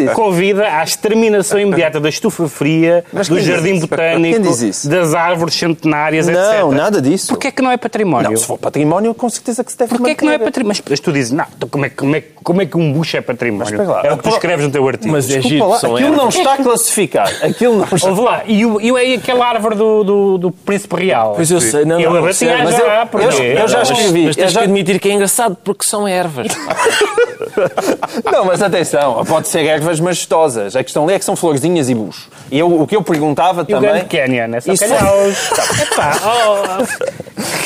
[0.02, 0.14] isso?
[0.14, 4.40] convida à exterminação imediata da estufa fria, Mas do jardim botânico,
[4.88, 6.40] das árvores centenárias, etc.
[6.60, 7.28] Não, nada disso.
[7.28, 8.30] Porquê é que não é património?
[8.30, 10.44] Não, se for património, com certeza que se deve Porquê é que não é manter.
[10.46, 10.82] património?
[10.88, 13.16] Mas tu dizes, não, então como é, que- como, é, como é que um bucho
[13.16, 13.64] é património?
[13.64, 14.02] espera lá.
[14.04, 15.12] É o que tu escreves no teu artigo.
[15.12, 17.32] Mas é giro, lá, aquilo não está classificado.
[17.42, 18.08] Aquilo não está...
[18.08, 21.34] Ouve lá, e, o, e aí aquela árvore do, do, do Príncipe Real?
[21.34, 24.26] Pois eu sei, não, Eu não, percebo, já, mas eu- eu- eu já Mas- escrevi,
[24.26, 26.46] Mas eu tens já- que admitir que é engraçado porque são ervas.
[28.30, 30.74] Não, mas atenção, pode ser ervas majestosas.
[30.76, 32.28] A questão ali é que são florzinhas e bucho.
[32.50, 33.90] E eu, o que eu perguntava E o também...
[33.90, 35.50] Grande Canyon, é só calhaus.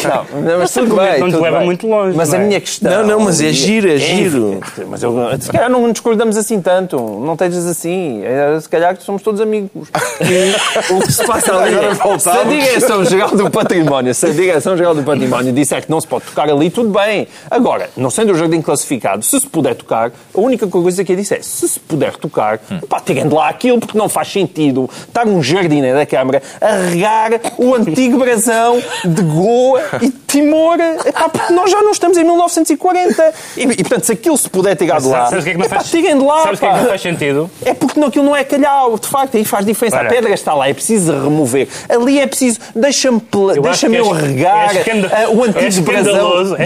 [0.01, 1.67] Oh, Não, mas tudo bem, não te leva bem.
[1.67, 2.47] muito longe, Mas não a é?
[2.47, 2.91] minha questão...
[2.91, 4.61] Não, não, mas é giro, é giro.
[4.89, 6.97] Mas eu, se calhar não discordamos assim tanto.
[6.99, 8.23] Não estejas assim.
[8.25, 9.89] É, Se calhar que somos todos amigos.
[10.21, 11.75] E o que se passa ali...
[11.75, 12.55] Agora se a voltamos.
[12.55, 16.71] Direção-Geral do Património, se a Direção-Geral do Património disser que não se pode tocar ali,
[16.71, 17.27] tudo bem.
[17.51, 21.17] Agora, não sendo o jardim classificado, se se puder tocar, a única coisa que eu
[21.17, 24.89] disse é, se se puder tocar, pá, tirem de lá aquilo, porque não faz sentido
[25.07, 31.29] estar um jardineiro da Câmara a regar o antigo brasão de Goa e Timor, epá,
[31.33, 33.33] porque nós já não estamos em 1940.
[33.57, 35.59] E, e, portanto, se aquilo se puder tirar de lá, Sabes o que é que
[35.59, 37.51] não epá, faz, tirem de lá, sabes o que é que não faz sentido?
[37.65, 39.97] É porque não, aquilo não é calhau, de facto, aí faz diferença.
[39.97, 40.07] Olha.
[40.07, 41.67] a pedra está lá, é preciso remover.
[41.89, 43.23] Ali é preciso, deixa-me
[43.57, 46.57] Eu deixa-me que eu és- regar és escanda- ah, o és antigo és de Angola,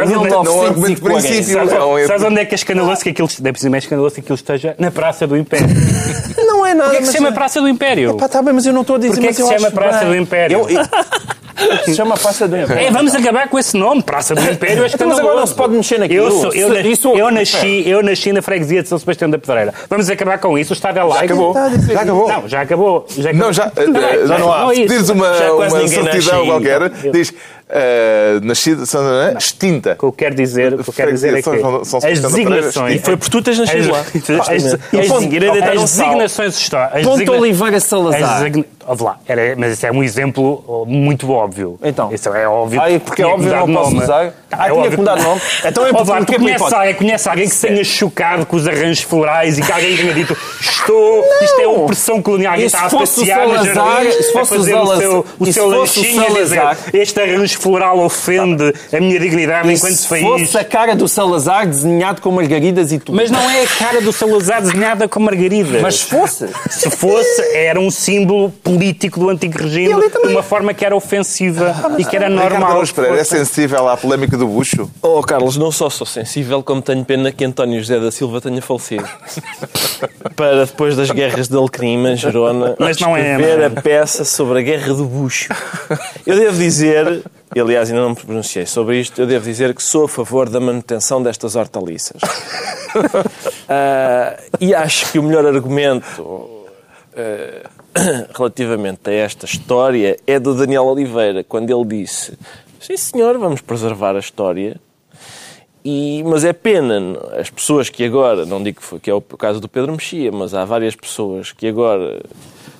[0.00, 1.02] sabes onde- não, o argumento de 1940.
[1.02, 1.54] princípio.
[2.06, 4.34] Sabes, é- onde é que é escandaloso que aquilo, deve ser mais escandaloso que aquilo
[4.34, 4.74] esteja?
[4.78, 5.68] Na Praça do Império.
[6.46, 6.90] Não é nada.
[6.90, 8.16] Porquê é que se mas- chama Praça do Império?
[8.16, 10.04] Pá, tá bem, mas eu não estou a dizer Porquê é que se chama Praça
[10.04, 10.66] do Império?
[11.84, 12.86] Se chama Praça do Império.
[12.86, 15.74] É, vamos acabar com esse nome, Praça do Império, é mas agora não se pode
[15.74, 16.26] mexer naquilo.
[16.26, 19.72] Eu, sou- eu, isso- eu nasci, eu nasci na freguesia de São Sebastião da Pedreira.
[19.88, 21.24] Vamos acabar com isso, o Estado é laico.
[21.24, 21.54] acabou.
[21.54, 22.28] Já acabou.
[22.28, 23.06] Não, já acabou.
[23.08, 23.46] Já acabou.
[23.46, 24.60] Não, já, eh, Não, já não há.
[24.60, 24.88] não é Se isso.
[24.88, 27.32] pedires uma, Já uma certidão qualquer, diz
[27.72, 29.92] eh, nascida, são, eh, extinta.
[29.92, 32.10] O que eu quero dizer, o que eu quero dizer é que São- são- são
[32.10, 32.94] as designações...
[32.96, 34.54] E foi por tu teres nascido as, lá.
[35.72, 37.02] as, designações históricas...
[37.02, 38.50] Ponto Oliveira Salazar.
[38.86, 41.78] Ouve lá, era, mas isso é um exemplo muito óbvio.
[41.82, 42.12] Então.
[42.12, 42.80] Isso é óbvio.
[42.80, 44.02] Ah, porque é Tinha que óbvio, não posso nome.
[44.04, 44.32] usar?
[44.50, 45.40] Ah, tinha óbvio que mudar de nome?
[45.64, 46.74] Então é porque- tu é hipótese.
[46.74, 50.12] alguém, conheces alguém que se tenha chocado com os arranjos florais e que alguém tenha
[50.14, 54.64] dito estou, isto é opressão colonial, alguém E está a passear Salazar- se fosse o
[54.64, 57.59] Salazar- o seu, o e se seu fosse o lanchinho a dizer, Salazar- este arranjo
[57.60, 60.22] floral ofende a minha dignidade E enquanto se país.
[60.22, 63.16] fosse a cara do Salazar desenhado com margaridas e tudo.
[63.16, 65.80] Mas não é a cara do Salazar desenhada com margarida.
[65.80, 66.48] Mas se fosse.
[66.70, 71.74] Se fosse, era um símbolo político do antigo regime, de uma forma que era ofensiva
[71.98, 72.82] e que era normal.
[72.82, 73.24] É que fosse.
[73.24, 74.90] sensível à polémica do bucho?
[75.02, 78.62] Oh, Carlos, não só sou sensível, como tenho pena que António José da Silva tenha
[78.62, 79.04] falecido.
[80.36, 83.66] Para depois das guerras de Alecrim, Manjerona, Mas não é, não é.
[83.66, 85.48] a peça sobre a guerra do bucho.
[86.26, 87.22] Eu devo dizer,
[87.54, 90.48] e aliás ainda não me pronunciei sobre isto, eu devo dizer que sou a favor
[90.48, 92.20] da manutenção destas hortaliças.
[93.72, 96.66] Ah, e acho que o melhor argumento
[97.16, 97.70] ah,
[98.36, 102.36] relativamente a esta história é do Daniel Oliveira, quando ele disse:
[102.80, 104.80] Sim, senhor, vamos preservar a história.
[105.84, 109.20] E, mas é pena as pessoas que agora, não digo que, foi, que é o
[109.20, 112.20] caso do Pedro Mexia, mas há várias pessoas que agora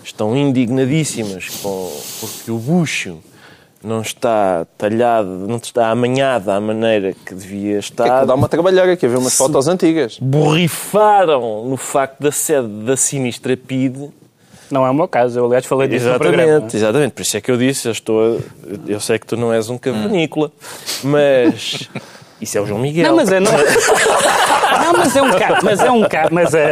[0.04, 3.18] estão indignadíssimas com, porque o bucho
[3.82, 8.48] não está talhado, não está amanhado à maneira que devia É estar que dá uma
[8.48, 10.18] trabalhar aqui a ver umas fotos antigas.
[10.20, 14.10] borrifaram no facto da sede da Sinistra PID.
[14.70, 16.42] Não é o meu caso, eu aliás falei disso no programa.
[16.44, 17.12] Exatamente, exatamente.
[17.12, 18.38] Por isso é que eu disse, eu, estou a-
[18.86, 20.52] eu sei que tu não és um cavernícola,
[21.02, 21.88] mas
[22.40, 23.08] isso é o João Miguel.
[23.08, 23.40] Não, mas é.
[23.40, 23.50] Não,
[24.92, 25.64] não mas é um caso.
[25.64, 26.28] Mas é um caso.
[26.32, 26.62] Mas a, a,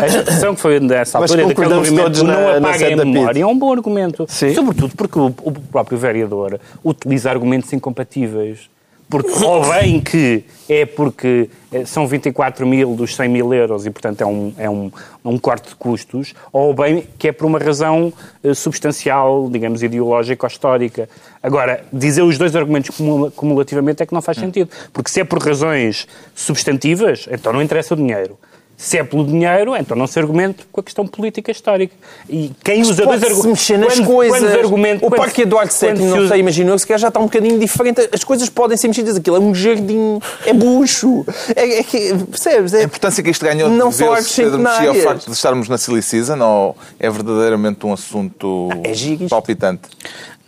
[0.00, 2.96] a, a expressão que foi nessa altura daquele concordamos movimento não na- na apaga a
[2.96, 4.26] memória é um bom argumento.
[4.28, 4.54] Sim.
[4.54, 8.70] Sobretudo porque o, o próprio vereador utiliza argumentos incompatíveis.
[9.12, 13.90] Porque, ou bem que é porque eh, são 24 mil dos 100 mil euros e,
[13.90, 14.90] portanto, é um, é um,
[15.22, 18.10] um corte de custos, ou bem que é por uma razão
[18.42, 21.10] eh, substancial, digamos, ideológica ou histórica.
[21.42, 24.70] Agora, dizer os dois argumentos cumula- cumulativamente é que não faz sentido.
[24.94, 28.38] Porque se é por razões substantivas, então não interessa o dinheiro.
[28.84, 31.94] Se é pelo dinheiro, então não se argumente com a questão política histórica.
[32.28, 33.46] E quem usa dois argumentos.
[33.46, 34.40] mexer nas quando, coisas.
[34.40, 37.06] Quando argumento, o quando- Parque Eduardo VII, se não usa- sei, imaginou, se calhar já
[37.08, 38.08] está um bocadinho diferente.
[38.12, 39.14] As coisas podem ser mexidas.
[39.16, 41.24] Aquilo é um jardim, é bucho.
[41.54, 42.74] É, é que, percebes?
[42.74, 46.02] A É, importância que isto ganhou Não Pedro Mexia ao facto de estarmos na Silly
[46.02, 49.28] Season ou é verdadeiramente um assunto É giro isto.
[49.30, 49.82] palpitante?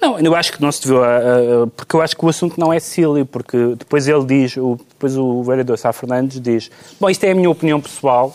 [0.04, 1.02] Não, eu acho que não se deveu.
[1.02, 4.56] a- a- porque eu acho que o assunto não é silly, porque depois ele diz,
[4.56, 8.34] o, depois o vereador Sá Fernandes diz: Bom, isto é a minha opinião pessoal,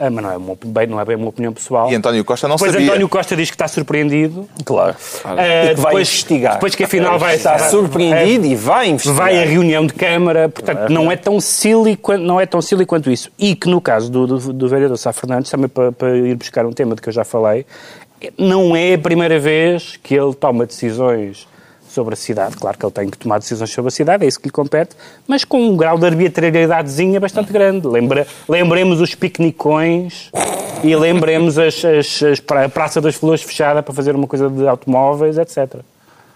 [0.00, 1.90] ah, mas não é, uma, bem, não é bem uma opinião pessoal.
[1.90, 2.86] E António Costa não depois sabia.
[2.88, 4.48] António Costa diz que está surpreendido.
[4.64, 4.94] Claro.
[5.24, 6.54] Ah, E que vai depois, investigar.
[6.54, 9.16] Depois que afinal vai Está surpreendido e vai investigar.
[9.16, 13.10] Vai à reunião de Câmara, portanto, não é tão silly, não é tão silly quanto
[13.10, 13.28] isso.
[13.38, 16.64] E que no caso do, do, do vereador Sá Fernandes, também para, para ir buscar
[16.64, 17.66] um tema de que eu já falei,
[18.36, 21.46] não é a primeira vez que ele toma decisões
[21.88, 22.56] sobre a cidade.
[22.56, 24.94] Claro que ele tem que tomar decisões sobre a cidade, é isso que lhe compete,
[25.26, 27.86] mas com um grau de arbitrariedidadezinha bastante grande.
[27.86, 30.30] Lembra, lembremos os piqunicões
[30.84, 34.66] e lembremos as, as, as a Praça das Flores fechada para fazer uma coisa de
[34.68, 35.76] automóveis, etc.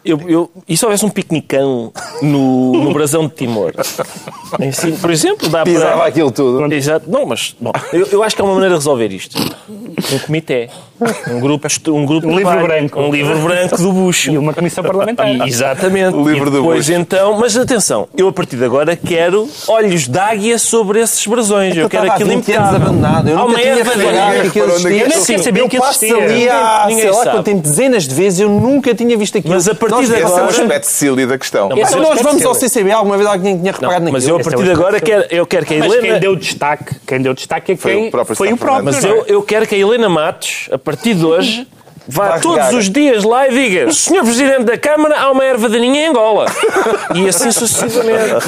[0.05, 3.73] Eu, eu, e se houvesse um piquenicão no, no Brasão de Timor?
[4.59, 6.07] Em si- por exemplo, dá Pisava para...
[6.07, 6.73] aquilo tudo.
[6.75, 7.09] Exato.
[7.09, 9.39] Não, mas bom, eu, eu acho que há uma maneira de resolver isto.
[9.69, 10.69] Um comitê.
[11.31, 13.01] Um grupo, um grupo Um livro branco.
[13.01, 14.31] Um livro branco do bucho.
[14.31, 15.29] E uma comissão parlamentar.
[15.29, 16.17] E- Exatamente.
[16.17, 16.97] O livro e do depois Bush.
[16.99, 21.77] então, mas atenção, eu a partir de agora quero olhos de águia sobre esses brasões.
[21.77, 22.77] Eu, Eu quero aquilo 20 anos impecável.
[22.77, 23.29] abandonado.
[23.29, 24.51] Eu Há nunca uma tinha erva de reparado águia.
[24.51, 24.91] que existia.
[25.03, 26.25] Eu nem sequer sabia Eu que passo existia.
[26.25, 29.55] ali há, Ninguém sei lá, quanto tempo, dezenas de vezes, eu nunca tinha visto aquilo.
[29.55, 31.67] Mas a partir de Esse é o agora- aspecto silly da questão.
[31.67, 32.55] Então Mas eu nós vamos ao.
[32.55, 34.31] CCB, alguma vez alguém tinha reparado Mas naquilo.
[34.31, 36.09] eu a partir de agora quero, eu quero que a Mas Helena...
[36.13, 38.85] quem deu destaque, quem deu destaque é Foi quem o próprio foi o próprio.
[38.85, 39.09] Mas é?
[39.11, 41.69] eu, eu quero que a Helena Matos, a partir de hoje,
[42.09, 42.75] vá Vai todos regar.
[42.75, 46.47] os dias lá e diga Senhor Presidente da Câmara, há uma erva daninha em Angola.
[47.15, 48.47] E assim sucessivamente.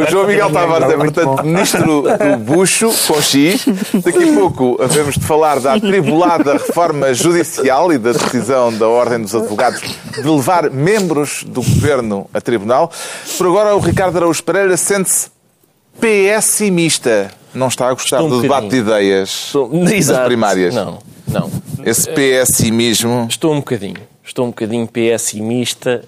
[0.00, 3.64] O João Miguel Tavares é, portanto, ministro do Bucho, com X.
[4.04, 9.22] Daqui a pouco havemos de falar da atribulada reforma judicial e da decisão da Ordem
[9.22, 12.90] dos Advogados de levar membros do governo a tribunal.
[13.38, 15.30] Por agora, o Ricardo Araújo Pereira sente-se
[16.00, 17.30] pessimista.
[17.54, 20.26] Não está a gostar Estou um do debate de ideias Estou- Exato.
[20.26, 20.74] primárias.
[20.74, 21.50] Não, não.
[21.84, 23.26] Esse pessimismo.
[23.28, 23.96] Estou um bocadinho.
[24.24, 26.04] Estou um bocadinho pessimista.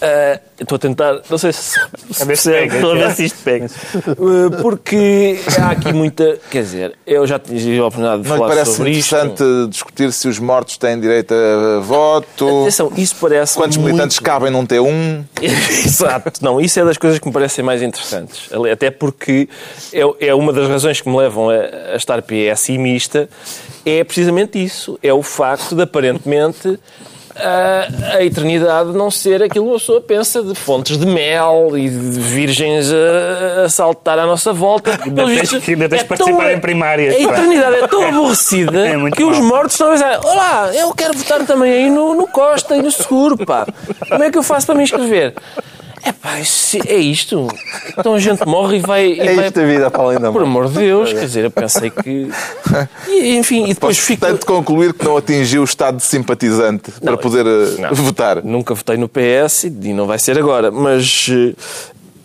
[0.00, 1.80] Ah, estou a tentar, não sei se,
[2.10, 3.14] se se pega, estou a ver já.
[3.14, 3.66] se isto pega.
[3.96, 6.38] Ah, porque há aqui muita.
[6.50, 9.14] Quer dizer, eu já tive a oportunidade de Não falar parece sobre isto.
[9.14, 12.62] interessante discutir se os mortos têm direito a voto?
[12.62, 13.56] Atenção, isso parece.
[13.56, 13.88] Quantos muito...
[13.92, 15.24] militantes cabem num T1?
[15.86, 16.44] Exato.
[16.44, 18.50] Não, isso é das coisas que me parecem mais interessantes.
[18.70, 19.48] Até porque
[19.92, 21.54] é, é uma das razões que me levam a,
[21.92, 23.28] a estar pessimista
[23.84, 24.98] é precisamente isso.
[25.02, 26.78] É o facto de, aparentemente,
[27.38, 31.88] a, a eternidade não ser aquilo que a pessoa pensa de fontes de mel e
[31.88, 34.98] de virgens a, a saltar à nossa volta.
[35.04, 39.10] Ainda tens- ainda tens de tão- participar em primárias, A eternidade é tão aborrecida É
[39.10, 39.48] que os mau.
[39.48, 42.90] mortos estão a dizer Olá, eu quero votar também aí no, no Costa e no
[42.90, 43.66] Seguro, pá.
[44.08, 45.34] Como é que eu faço para me inscrever?
[46.06, 47.48] É pá, é isto.
[47.98, 49.06] Então a gente morre e vai...
[49.08, 49.46] E É vai...
[49.46, 50.46] isto a vida para além da Por morte.
[50.46, 52.28] amor de Deus, quer dizer, eu pensei que...
[53.08, 54.20] E, enfim, e depois Posso, fico...
[54.20, 57.94] portanto, concluir que não atingiu o estado de simpatizante para Não, poder eh, não.
[57.94, 58.42] votar.
[58.44, 61.54] Nunca votei no PS e não vai ser agora, mas eh,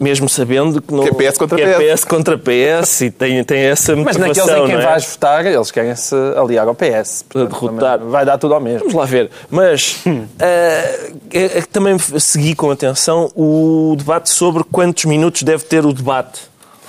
[0.02, 1.04] mesmo sabendo que não...
[1.04, 2.02] Que é PS contra que é PS.
[2.02, 4.86] PS contra PS e tem, tem essa Mas motivação, naqueles em quem é?
[4.88, 7.24] vais votar, eles querem se aliar ao PS.
[7.30, 8.00] Portanto, derrotar.
[8.00, 8.80] Vai dar tudo ao mesmo.
[8.80, 9.30] Vamos lá ver.
[9.50, 9.98] Mas
[11.30, 16.42] que também segui com atenção o debate sobre quantos minutos deve ter o debate.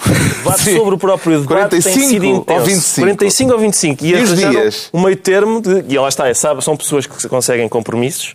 [0.04, 0.76] O debate Sim.
[0.78, 2.64] sobre o próprio debate 45 tem sido ou intenso.
[2.66, 3.00] 25?
[3.06, 4.04] 45 ou 25.
[4.04, 4.90] E os arranjaram dias?
[4.92, 8.34] Um meio termo, de, e lá está, é, sabe, são pessoas que conseguem compromissos,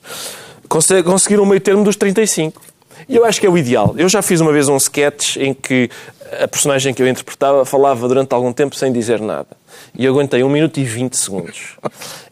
[0.69, 2.61] conse- conseguiram um meio termo dos 35.
[3.09, 3.95] E eu acho que é o ideal.
[3.97, 5.89] Eu já fiz uma vez um sketch em que
[6.41, 9.47] a personagem que eu interpretava falava durante algum tempo sem dizer nada.
[9.97, 11.77] E eu aguentei 1 minuto e 20 segundos.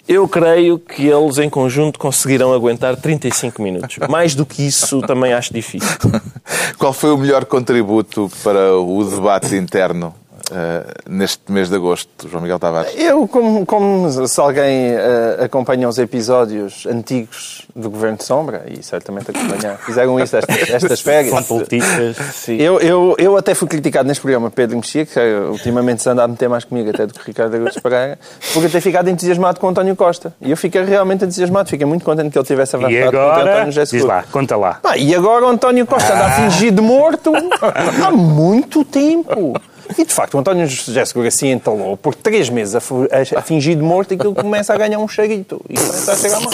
[0.08, 3.98] Eu creio que eles, em conjunto, conseguirão aguentar 35 minutos.
[4.10, 5.98] Mais do que isso, também acho difícil.
[6.78, 10.14] Qual foi o melhor contributo para o debate interno
[10.52, 12.94] eh, neste mês de agosto, João Miguel Tavares?
[12.96, 18.84] Eu, como, como se alguém eh, acompanha os episódios antigos do Governo de Sombra, e
[18.84, 21.34] certamente acompanhar, fizeram isto estas, estas férias.
[21.34, 22.18] Com politistas.
[22.34, 22.58] Sim.
[22.58, 26.28] Eu, eu, eu até fui criticado neste programa, Pedro Mexia, que ultimamente se anda a
[26.28, 28.20] meter mais comigo até do que Ricardo Araújo Pereira,
[28.54, 30.34] por eu ter ficado entusiasmado com António Costa.
[30.40, 33.52] E eu fiquei realmente entusiasmado, fiquei muito contente que ele tivesse avançado E contra agora,
[33.56, 34.80] António José diz lá, conta lá.
[34.84, 37.32] Ah, e agora o António Costa anda a fingir de morto
[38.06, 39.54] há muito tempo.
[39.98, 43.42] E de facto, o António José Seguro assim entalou, por três meses a, a- a
[43.42, 45.62] fingir de morto, aquilo começa a ganhar um cheirito.
[45.70, 46.52] E começa a chegar mal.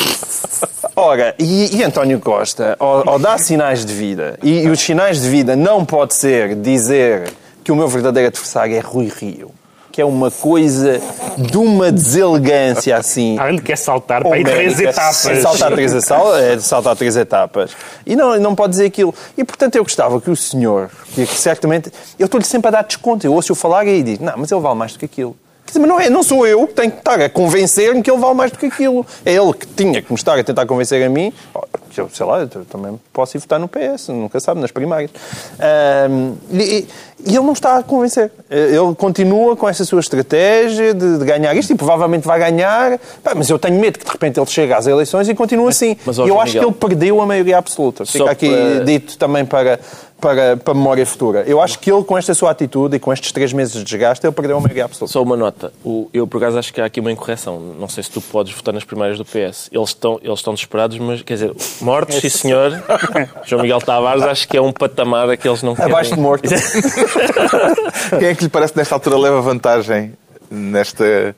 [0.96, 5.22] Ora, e, e António Costa, ao, ao dar sinais de vida, e, e os sinais
[5.22, 7.32] de vida não pode ser dizer
[7.64, 9.52] que o meu verdadeiro adversário é Rui Rio,
[9.92, 11.02] que é uma coisa
[11.38, 13.38] de uma deselegância assim.
[13.38, 15.26] Além de que é saltar para três etapas.
[15.26, 17.72] É saltar três, é saltar três etapas.
[18.06, 19.14] E não, não pode dizer aquilo.
[19.38, 21.92] E, portanto, eu gostava que o senhor, que que certamente...
[22.18, 23.26] Eu estou-lhe sempre a dar desconto.
[23.26, 25.36] Eu ouço-o falar e digo, não, mas ele vale mais do que aquilo.
[25.80, 28.34] Mas não, é, não sou eu que tenho que estar a convencer-me que ele vale
[28.36, 29.06] mais do que aquilo.
[29.26, 31.32] É ele que tinha que me estar a tentar convencer a mim.
[31.54, 31.62] Oh,
[31.98, 35.12] eu, sei lá, eu também posso ir votar no PS, nunca sabe, nas primárias.
[35.60, 36.88] Ahm, e,
[37.26, 38.32] e ele não está a convencer.
[38.50, 42.98] Ele continua com essa sua estratégia de, de ganhar isto e provavelmente vai ganhar.
[43.24, 45.96] Pá, mas eu tenho medo que de repente ele chegue às eleições e continue assim.
[46.06, 48.06] mas, ó, e eu acho que ele perdeu a maioria absoluta.
[48.06, 49.80] Fica aqui para- dito também para,
[50.22, 51.44] para, para a memória futura.
[51.48, 54.26] Eu acho que ele, com esta sua atitude e com estes três meses de desgaste,
[54.26, 55.12] ele perdeu a maioria absoluta.
[55.12, 55.74] Só uma nota.
[55.84, 57.60] O- eu, por acaso, acho que há aqui uma incorreção.
[57.80, 59.70] Não sei se tu podes votar nas primárias do PS.
[59.72, 62.72] Eles estão, eles estão desesperados, mas, quer dizer, mortos, sim senhor.
[63.46, 65.92] João Miguel Tavares, acho que é um patamar a que eles não querem.
[65.92, 66.48] Abaixo de morto.
[68.20, 70.14] Quem é que lhe parece que nesta altura leva vantagem
[70.50, 71.36] nesta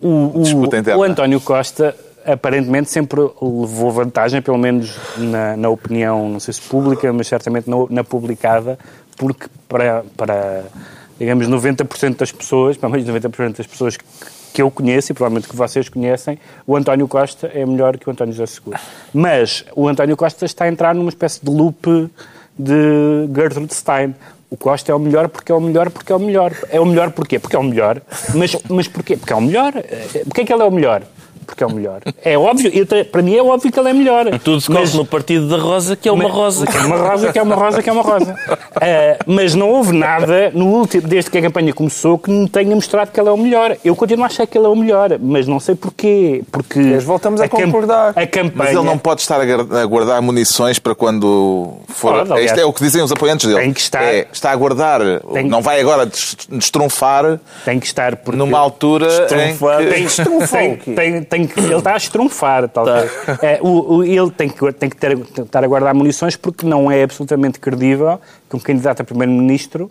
[0.00, 0.98] o- disputa interna?
[1.00, 1.94] o António Costa
[2.26, 7.68] aparentemente sempre levou vantagem, pelo menos na, na opinião, não sei se pública, mas certamente
[7.70, 8.78] na, na publicada,
[9.16, 10.64] porque para, para
[11.18, 14.04] digamos, 90% das pessoas, pelo menos 90% das pessoas que,
[14.52, 18.12] que eu conheço e provavelmente que vocês conhecem, o António Costa é melhor que o
[18.12, 18.78] António José Seguro.
[19.12, 22.10] Mas o António Costa está a entrar numa espécie de loop
[22.58, 24.14] de Gertrude Stein.
[24.48, 26.52] O Costa é o melhor porque é o melhor porque é o melhor.
[26.70, 27.38] É o melhor porquê?
[27.38, 28.00] Porque é o melhor.
[28.34, 29.16] Mas, mas porquê?
[29.16, 29.72] Porque é o melhor.
[30.24, 31.02] Porquê é que ele é o melhor?
[31.46, 32.00] Porque é o melhor.
[32.24, 34.26] É óbvio, eu para mim é óbvio que ele é melhor.
[34.40, 36.66] Tudo se Mas- no partido da Rosa, que é uma mas- rosa.
[36.66, 38.36] Que é uma rosa, que é uma rosa, que é uma rosa.
[38.80, 42.74] Eh, mas não houve nada, no último, desde que a campanha começou, que me tenha
[42.74, 43.76] mostrado que ele é o melhor.
[43.84, 46.42] Eu continuo a achar que ele é o melhor, mas não sei porquê.
[46.50, 48.12] Porque Mas voltamos a cam- concordar.
[48.16, 48.52] A campanha...
[48.54, 52.26] Mas ele não pode estar a a guardar munições para quando for.
[52.26, 52.44] Pode.
[52.44, 53.60] Isto é o que dizem os apoiantes dele.
[53.60, 54.02] Tem que estar.
[54.02, 55.00] É, está a guardar.
[55.32, 58.36] Tem- Não vai agora des- destrunfar Tem que estar porque...
[58.38, 60.76] numa altura em Estrunfar.
[60.78, 60.94] que...
[60.94, 63.10] tem, tem, tem, tem que, ele está a estrunfar, talvez.
[63.42, 66.90] É, o, o- ele tem que, tem que ter, estar a guardar munições porque não
[66.90, 69.90] é absolutamente credível que um candidato a primeiro-ministro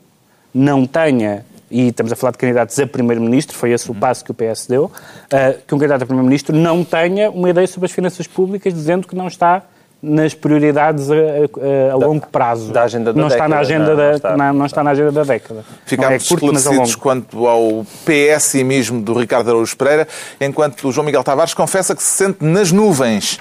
[0.54, 4.32] não tenha, e estamos a falar de candidatos a primeiro-ministro, foi esse o passo que
[4.32, 4.92] o PS deu,
[5.32, 9.08] ah, que um candidato a primeiro-ministro não tenha uma ideia sobre as finanças públicas dizendo
[9.08, 9.64] que não está
[10.06, 12.72] nas prioridades a, a- a longo prazo.
[12.72, 14.38] da agenda da não está na década, agenda não, da, não está.
[14.38, 15.66] na- não está na agenda da década.
[15.86, 16.58] Ficámos é curto, longo.
[16.58, 20.08] esclarecidos quanto ao pessimismo do Ricardo Araújo Pereira,
[20.40, 23.40] enquanto o João Miguel Tavares confessa que se sente nas nuvens.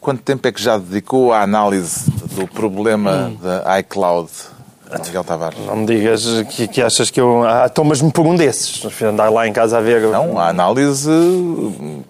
[0.00, 3.36] Quanto tempo é que já dedicou à análise do problema Hum.
[3.42, 4.30] da iCloud,
[5.04, 5.58] Miguel Tavares?
[5.66, 7.42] Não me digas que, que achas que eu.
[7.44, 8.84] Ah, tomas-me por um desses.
[9.02, 10.02] Andar lá em casa a ver.
[10.02, 11.10] Não, a análise...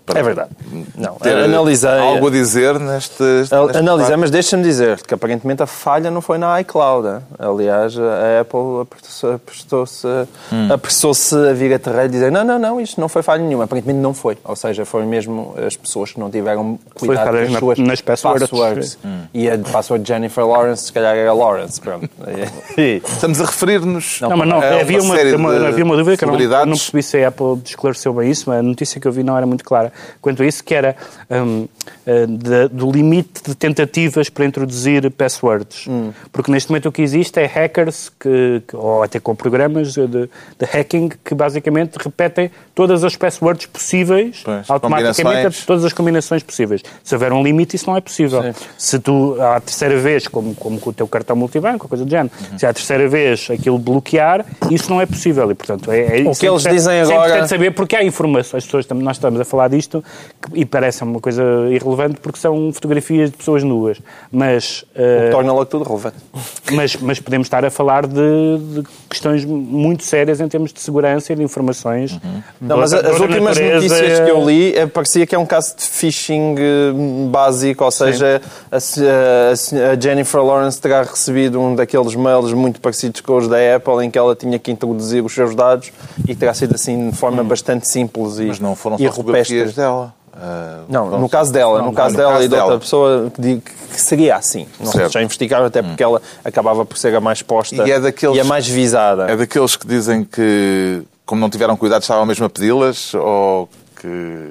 [0.04, 0.50] para É verdade.
[0.96, 1.88] Não, ter analisei.
[1.90, 3.22] algo a dizer neste...
[3.22, 4.16] Neste Analisei, debate.
[4.16, 7.22] mas deixa-me dizer que aparentemente a falha não foi na iCloud.
[7.38, 8.82] Aliás, a Apple
[9.34, 10.06] apressou-se
[10.52, 10.68] Hum.
[10.72, 13.64] apressou-se a vir a terreiro e dizer não, não, não, isto não foi falha nenhuma.
[13.64, 14.36] Aparentemente não foi.
[14.44, 17.78] Ou seja, foram mesmo as pessoas que não tiveram cuidado falha com as na- suas
[17.78, 18.48] nas passwords.
[18.50, 18.98] passwords.
[19.04, 19.20] Hum.
[19.34, 21.80] E a password de Jennifer Lawrence, se calhar era Lawrence.
[21.80, 22.08] Pronto.
[22.76, 26.28] Estamos a referir-nos Não, mas não, havia, uma, uma- de havia uma dúvida que eu
[26.28, 29.12] não, eu não percebi se a Apple esclareceu bem isso, mas a notícia que eu
[29.12, 29.92] vi não era muito clara.
[30.20, 30.96] Quanto a isso, que era
[31.30, 31.66] hum,
[32.06, 35.86] eh, da- do limite de tentativas para introduzir passwords.
[35.88, 36.12] Hum.
[36.32, 40.28] Porque neste momento o que existe é hackers, que, ou até com programas de, de
[40.70, 46.82] hacking, que basicamente repetem todas as passwords possíveis, Pois, automaticamente, todas as combinações possíveis.
[47.02, 48.42] Se houver um limite, isso não é possível.
[48.42, 48.52] Sim.
[48.76, 52.26] Se tu, à terceira vez, como, como com o teu cartão multibanco, coisa do género,
[52.50, 52.55] Uhum.
[52.56, 55.50] Se à terceira vez aquilo bloquear, isso não é possível.
[55.50, 58.02] E, portanto, é, é, O que é eles dizem É agora- importante saber porque há
[58.04, 58.56] informações.
[58.62, 60.02] As pessoas, nós estamos a falar disto
[60.54, 63.98] e parece uma coisa irrelevante porque são fotografias de pessoas nuas.
[64.30, 66.16] Mas, eh, Torna logo tudo relevante.
[66.72, 71.32] mas, mas podemos estar a falar de, de questões muito sérias em termos de segurança
[71.32, 72.12] e de informações.
[72.12, 72.42] Uhum.
[72.60, 75.76] Não, mas as últimas natureza, notícias que eu li eh, parecia que é um caso
[75.76, 76.92] de phishing eh,
[77.30, 78.40] básico, ou seja,
[78.70, 83.56] a, a a Jennifer Lawrence terá recebido um daqueles mails muito parecidos com os da
[83.76, 85.92] Apple em que ela tinha que introduzir os seus dados
[86.26, 90.14] e terá sido assim de forma bastante simples e, Mas não foram só fotografias dela.
[90.38, 92.78] Ah, Não, foram- no caso dela, no caso no dela caso e de outra dela.
[92.80, 93.56] pessoa que,
[93.94, 94.66] que seria assim.
[94.78, 95.12] Não Certo.
[95.12, 98.40] já investigaram até porque ela acabava por ser a mais posta E é daqueles- e
[98.40, 99.30] a mais visada.
[99.30, 103.66] É daqueles que dizem que, como não tiveram cuidado, estavam mesmo a pedi-las ou
[104.00, 104.06] que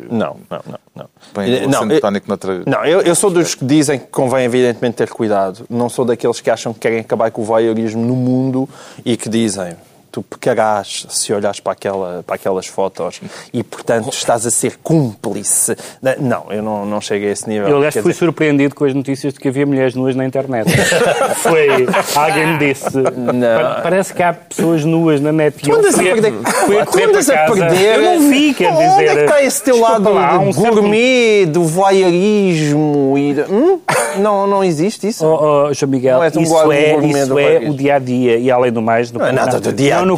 [0.10, 0.80] Não, não, não.
[0.96, 1.06] não.
[1.34, 2.64] põem o Não, eu- noutra...
[2.66, 5.66] Não, eu, eu sou dos que dizem que convém, evidentemente, ter cuidado.
[5.70, 8.68] Não sou daqueles que acham que querem acabar com o voyeurismo no mundo
[9.06, 9.76] e que dizem
[10.16, 13.20] tu pecarás se olhares para, aquela, para aquelas fotos
[13.54, 15.76] e, portanto, estás a ser cúmplice.
[16.22, 17.68] Não, eu não, não chego a esse nível.
[17.68, 20.72] Eu, aliás, fui dizer, surpreendido com as notícias de que havia mulheres nuas na internet.
[21.44, 21.68] Foi.
[22.16, 22.86] Alguém me disse.
[22.86, 25.58] "Pa- Parece que há pessoas nuas na net.
[25.62, 26.32] Tu eu andas a perder.
[26.32, 27.96] fui Tu andas a perder.
[27.96, 29.04] Eu não vi, quer Onde dizer.
[29.10, 33.18] é que está esse teu lado lá, um certo- gourmet, do voyeurismo?
[33.18, 33.80] E hum?
[34.18, 35.26] não, não existe isso?
[35.26, 38.50] Oh, oh, João Miguel, Não um isso é, isso é o dia a dia e
[38.50, 39.12] além do mais.
[39.12, 40.16] No, Não é nada do dia a Não,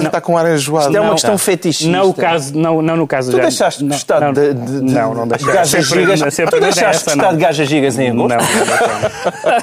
[0.00, 0.86] no está com ar enjoado.
[0.86, 1.38] Isto é uma não, questão tá.
[1.38, 1.90] fetichista.
[1.90, 4.54] Não o caso, não, não no caso Tu já- deixaste de não, gostar não, de,
[4.54, 6.34] de, de, não, não de gajas gigas.
[6.34, 7.36] sempre Tu deixaste de gostar não.
[7.36, 8.38] de gajas gigas em Não, agosto?
[8.38, 8.68] não.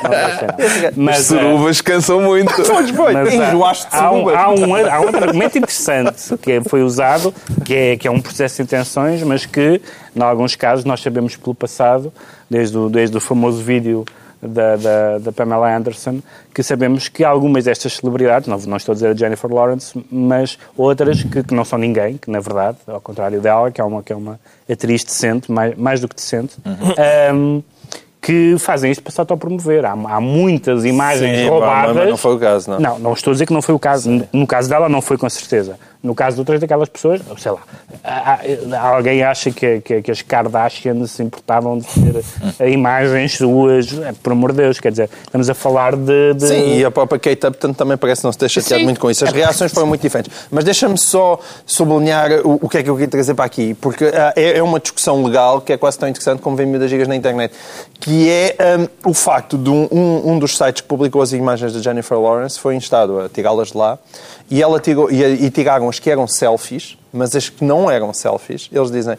[0.04, 0.88] Não deixei.
[0.90, 2.54] As Mas, surubas cansam muito.
[2.76, 4.36] Pois foi, Mas há- enjoaste de há, um, surubas.
[4.36, 4.76] há, um, um
[5.24, 9.82] argumento interessante que foi usado, que é, que é um processo de intenções, mas que,
[10.16, 12.12] em alguns casos, nós sabemos pelo passado,
[12.50, 14.06] desde o, desde o famoso vídeo
[14.48, 16.22] da, da, da Pamela Anderson,
[16.54, 20.58] que sabemos que algumas destas celebridades, não, não estou a dizer a Jennifer Lawrence, mas
[20.78, 24.04] outras que, que não são ninguém, que na verdade, ao contrário dela, que é uma,
[24.04, 24.40] que é uma
[24.70, 27.62] atriz decente, mais, mais do que decente, ahm,
[28.26, 29.86] que fazem isto para se autopromover.
[29.86, 31.96] Há, há muitas imagens Sim, roubadas.
[31.96, 32.80] mas não foi o caso, não.
[32.80, 34.10] Não, não estou a dizer que não foi o caso.
[34.10, 35.78] No, no caso dela, não foi com certeza.
[36.02, 37.60] No caso de outras daquelas pessoas, sei lá,
[38.04, 38.40] há-
[38.74, 41.88] há- alguém acha que, que, que as Kardashians se importavam de
[42.60, 46.34] ter imagens suas, é, por amor de Deus, quer dizer, estamos a falar de.
[46.36, 48.86] de- Sim, e a própria Kate Upton também parece não se ter chateado Sim.
[48.86, 49.24] muito com isso.
[49.26, 50.32] As reações foram muito diferentes.
[50.52, 54.06] Mas deixa-me só sublinhar o, o que é que eu queria trazer para aqui, porque
[54.06, 57.08] ah, é, é uma discussão legal que é quase tão interessante como vem das gigas
[57.08, 57.52] na internet,
[58.00, 61.74] que é hum, o facto de um, um, um dos sites que publicou as imagens
[61.74, 63.98] da Jennifer Lawrence foi instado a tirá-las de lá
[64.50, 68.14] e, ela tirou, e, e tiraram as que eram selfies, mas as que não eram
[68.14, 69.18] selfies, eles dizem,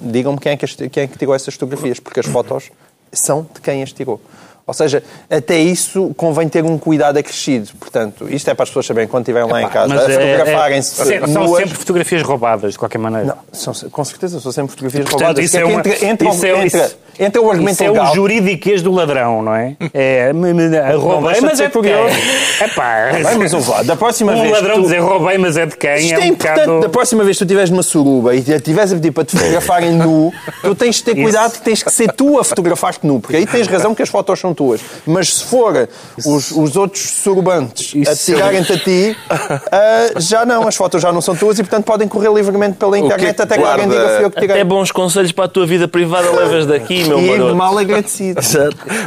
[0.00, 2.70] digam-me quem, é que quem é que tirou essas fotografias, porque as fotos
[3.12, 4.20] são de quem as tirou.
[4.66, 5.00] Ou seja,
[5.30, 7.68] até isso convém ter um cuidado acrescido.
[7.78, 10.14] Portanto, isto é para as pessoas saberem quando estiverem lá em casa, Mas a é-
[10.14, 11.58] é- fotografarem-se são nuas.
[11.62, 13.26] sempre fotografias roubadas, de qualquer maneira.
[13.26, 15.44] Não, são, com certeza, são sempre fotografias Portanto, roubadas.
[15.44, 18.10] isso é, uma, entre, entre, isso é, entre, isso- entre o argumento isso é legal...
[18.10, 19.76] o juridiquês do ladrão, não é?
[19.94, 21.92] É, me- me- roubei, deixa de mas é de quem?
[21.92, 25.64] É pá, mas ouve lá, da próxima um vez ladrão tu- dizer roubei, mas é
[25.66, 25.96] de quem?
[25.96, 26.80] Isto é é, um importante.
[26.82, 29.92] Da próxima vez que tu estiveres numa suruba e estiveres a pedir para te fotografarem
[29.96, 33.20] nu, tu tens de ter cuidado que tens que ser tu a fotografar-te nu.
[33.20, 34.80] Porque aí tens razão que as fotos são tuas.
[35.06, 35.88] Mas se for
[36.24, 41.20] os, os outros surbantes a tirarem-te a ti, ah, já não, as fotos já não
[41.20, 44.08] são tuas e, portanto, podem correr livremente pela é internet que até que alguém diga
[44.16, 44.56] fui eu que tirei.
[44.56, 47.54] Até bons conselhos para a tua vida privada levas daqui, meu E maroto.
[47.56, 48.40] mal agradecido.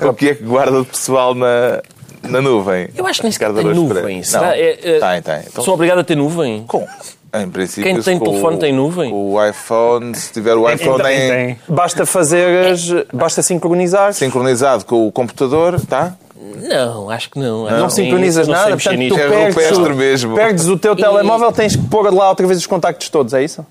[0.07, 1.81] O que é que guarda de pessoal na,
[2.23, 2.89] na nuvem?
[2.95, 4.23] Eu acho que nem sequer tem nuvem.
[4.23, 4.47] Será?
[4.47, 5.43] Não, É, é, tem, tem.
[5.47, 6.63] Então, Sou obrigado a ter nuvem?
[6.67, 6.85] com.
[7.33, 9.11] Em princípio, Quem tem telefone o- tem nuvem?
[9.13, 11.59] O iPhone, se tiver o iPhone Tem, em- tem.
[11.67, 14.13] Basta fazeres, basta sincronizar.
[14.13, 16.15] sincronizado com o computador, tá?
[16.61, 17.69] Não, acho que não.
[17.69, 19.19] Não sincronizas Não sei nada, mexer portanto tu.
[19.19, 20.35] É perdes, o- mesmo.
[20.35, 23.63] perdes o teu telemóvel, tens que pôr lá outra vez os contactos todos, é isso?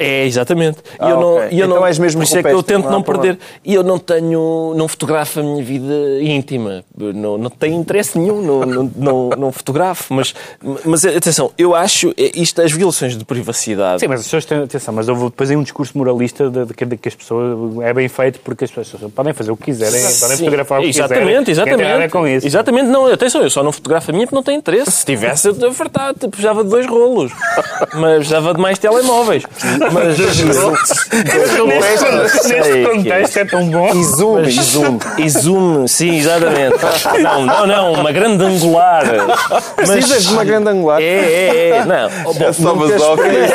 [0.00, 0.78] É, exatamente.
[0.78, 1.48] E Ah, eu não, ok.
[1.52, 3.38] e eu Então não, és mesmo isso é que eu tento não não perder.
[3.64, 6.82] E eu não tenho, não fotografo a minha vida íntima.
[6.96, 10.12] Não, não tenho interesse nenhum, não, não, não, não fotografo.
[10.14, 10.34] Mas,
[10.84, 14.00] mas atenção, eu acho é, isto, as violações de privacidade.
[14.00, 16.74] Sim, mas as pessoas têm atenção, mas houve depois aí um discurso moralista de, de
[16.74, 19.64] que- de que as pessoas é bem feito porque as pessoas podem fazer o que
[19.64, 21.76] quiserem, podem Sim, fotografar o que exatamente, quiserem.
[21.76, 22.10] Ver exatamente.
[22.12, 22.46] com isso.
[22.46, 24.90] Exatamente, não, atenção, eu só não fotografo a minha porque não tenho interesse.
[24.90, 27.32] Se tivesse, eu estou fartado, tipo, precisava de dois rolos.
[27.94, 29.42] Mas precisava de mais telemóveis.
[29.92, 30.18] Mas.
[30.18, 30.44] Neste,
[32.48, 33.90] neste contexto é tão bom.
[33.94, 34.98] E zoom, e zoom.
[35.18, 36.76] E zoom, sim, exatamente.
[37.22, 39.04] Não, não, não, uma grande angular.
[39.76, 41.00] Precisas de uma grande angular.
[41.00, 41.84] É, é, é.
[41.84, 43.54] Não, oh, bom, É só basófia.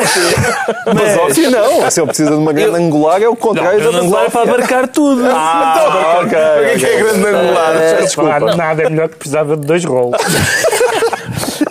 [0.94, 1.92] Mas óbvio não.
[1.92, 4.42] Se ele precisa de uma grande angular, é o contrário grande da angular é para
[4.42, 5.26] abarcar tudo.
[5.28, 6.38] Ah, ok.
[6.38, 8.02] Para que é que é grande angular?
[8.02, 8.56] Desculpa.
[8.56, 10.18] Nada é melhor que precisava de dois rolos.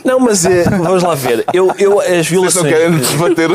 [0.04, 1.44] Não, mas eh, vamos lá ver.
[1.52, 2.72] Eu, eu as Vocês não violações.
[2.72, 3.54] querem debater o-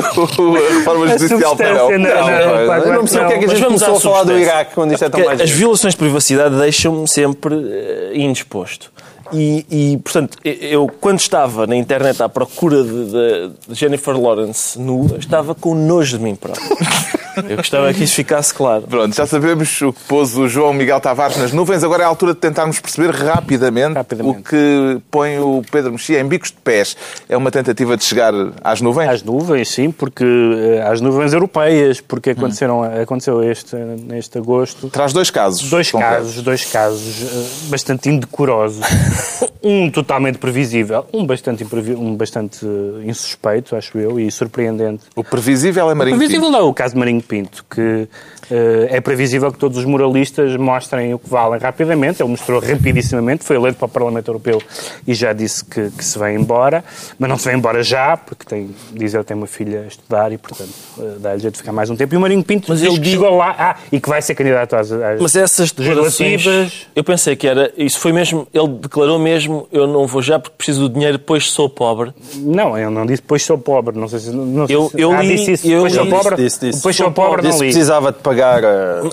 [0.55, 2.09] a reforma judicial para substância, não?
[2.09, 3.93] não, não, pá, Eu não percebo o que é que a Mas gente vamos começou
[3.93, 4.39] à a falar do.
[4.39, 5.41] Iraque quando isto é tão mais.
[5.41, 8.91] as violações de privacidade deixam-me sempre eh, indisposto.
[9.31, 14.79] E, e, portanto, eu, quando estava na internet à procura de, de- de Jennifer Lawrence
[14.79, 16.65] nua, estava com nojo de mim próprio.
[17.47, 18.83] Eu gostava que isso ficasse claro.
[18.83, 21.83] Pronto, já sabemos o que pôs o João Miguel Tavares nas nuvens.
[21.83, 24.39] Agora é a altura de tentarmos perceber rapidamente, Rapidamente.
[24.39, 26.97] o que põe o Pedro Mexia em bicos de pés.
[27.27, 28.33] É uma tentativa de chegar
[28.63, 29.09] às nuvens?
[29.09, 34.89] Às nuvens, sim, porque eh, às nuvens europeias, porque aconteceram, aconteceu este, neste agosto.
[34.89, 35.69] Traz dois casos.
[35.69, 36.17] Dois concretos.
[36.17, 38.85] casos, dois casos eh, bastante indecorosos.
[39.61, 45.03] Um totalmente previsível, um bastante, um bastante eh, insuspeito, acho eu, e surpreendente.
[45.17, 46.57] O previsível é Marinho Previsível Pinto.
[46.57, 48.07] não, o caso de Marinho Pinto, que
[48.49, 52.21] eh, é previsível que todos os moralistas mostrem o que valem rapidamente.
[52.23, 54.59] Ele mostrou rapidissimamente, foi eleito para o Parlamento Europeu
[55.07, 56.83] e já disse que, que se vai embora,
[57.19, 60.31] mas não se vai embora já, porque tem, diz ele tem uma filha a estudar
[60.31, 62.15] e, portanto, eh, dá-lhe jeito de ficar mais um tempo.
[62.15, 64.21] E o Marinho Pinto Mas diz ele que diz- chegou lá ah, e que vai
[64.23, 66.87] ser candidato às, às Mas essas declarações, legislativas.
[66.95, 70.55] eu pensei que era, isso foi mesmo, ele declarou mesmo, eu não vou já porque
[70.57, 72.11] preciso do dinheiro, pois sou pobre.
[72.37, 74.31] Não, ele não disse depois sou pobre, não sei se...
[74.31, 76.59] Não sei Eu- se- eu ah, li- disse isso, eu depois sou li- pobre, Disse,
[76.61, 76.77] disse.
[76.79, 77.71] depois sou pobre, Disse não li.
[77.71, 78.61] precisava de pagar.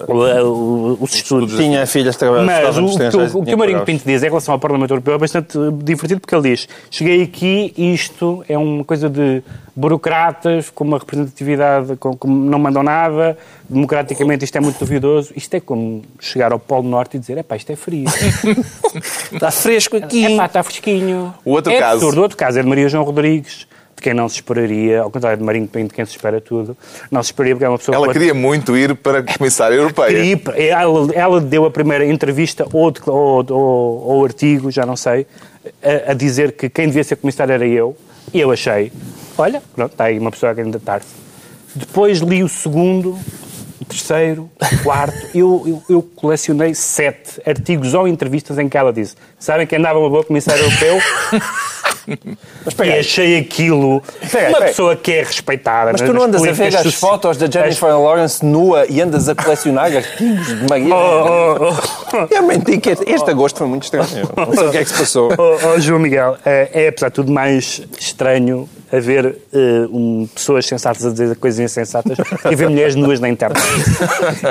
[0.09, 1.57] o- Os estudos.
[1.57, 3.83] Tinha filhas trabalhadas Mas o, que o- que o Marinho.
[3.85, 7.73] Pinto diz em relação ao Parlamento Europeu é bastante divertido porque ele diz cheguei aqui
[7.77, 9.43] e isto é uma coisa de
[9.75, 13.37] burocratas com uma representatividade com, com- não mandam nada,
[13.69, 15.33] democraticamente isto é muito duvidoso.
[15.37, 18.07] Isto é como chegar ao Polo Norte e dizer epá, isto é frio.
[19.33, 20.25] Está fresco aqui.
[20.25, 21.35] epá, está fresquinho.
[21.45, 21.97] O outro é caso.
[21.97, 22.19] absurdo.
[22.19, 23.67] O outro caso é de Maria João Rodrigues,
[24.07, 26.77] quem não se esperaria, ao contrário de Marinho Pinto, quem se espera tudo,
[27.11, 30.23] não se esperaria porque é uma pessoa Ela com- queria muito ir para comissária europeia.
[30.57, 35.27] Ela, ela deu a primeira entrevista ou, de- ou, ou- ou artigo, já não sei,
[35.83, 37.97] a, a dizer que quem devia ser comissário era eu.
[38.33, 38.93] E eu achei,
[39.37, 41.09] olha, pronto, está aí uma pessoa a candidatar-se.
[41.75, 43.19] Depois li o segundo,
[43.81, 45.17] o terceiro, o quarto.
[45.35, 49.99] Eu, eu, eu colecionei sete artigos ou entrevistas em que ela disse: Sabem quem andava
[49.99, 50.99] uma boa comissária europeu?
[52.85, 54.03] e achei aquilo.
[54.49, 55.93] Uma pessoa que é respeitada.
[55.93, 59.35] Mas tu não andas a ver as fotos da Jennifer Lawrence nua e andas a
[59.35, 60.95] colecionar artigos de Maria.
[60.95, 62.35] Oh, oh, oh.
[62.35, 64.07] Eu menti que este, agosto foi muito estranho.
[64.37, 65.33] Não sei o que é que se passou.
[65.37, 70.67] Oh, oh, João Miguel, é, é, apesar de tudo mais estranho haver eh, um, pessoas
[70.67, 72.17] sensatas a dizer coisas insensatas
[72.51, 73.61] e ver mulheres nuas na internet.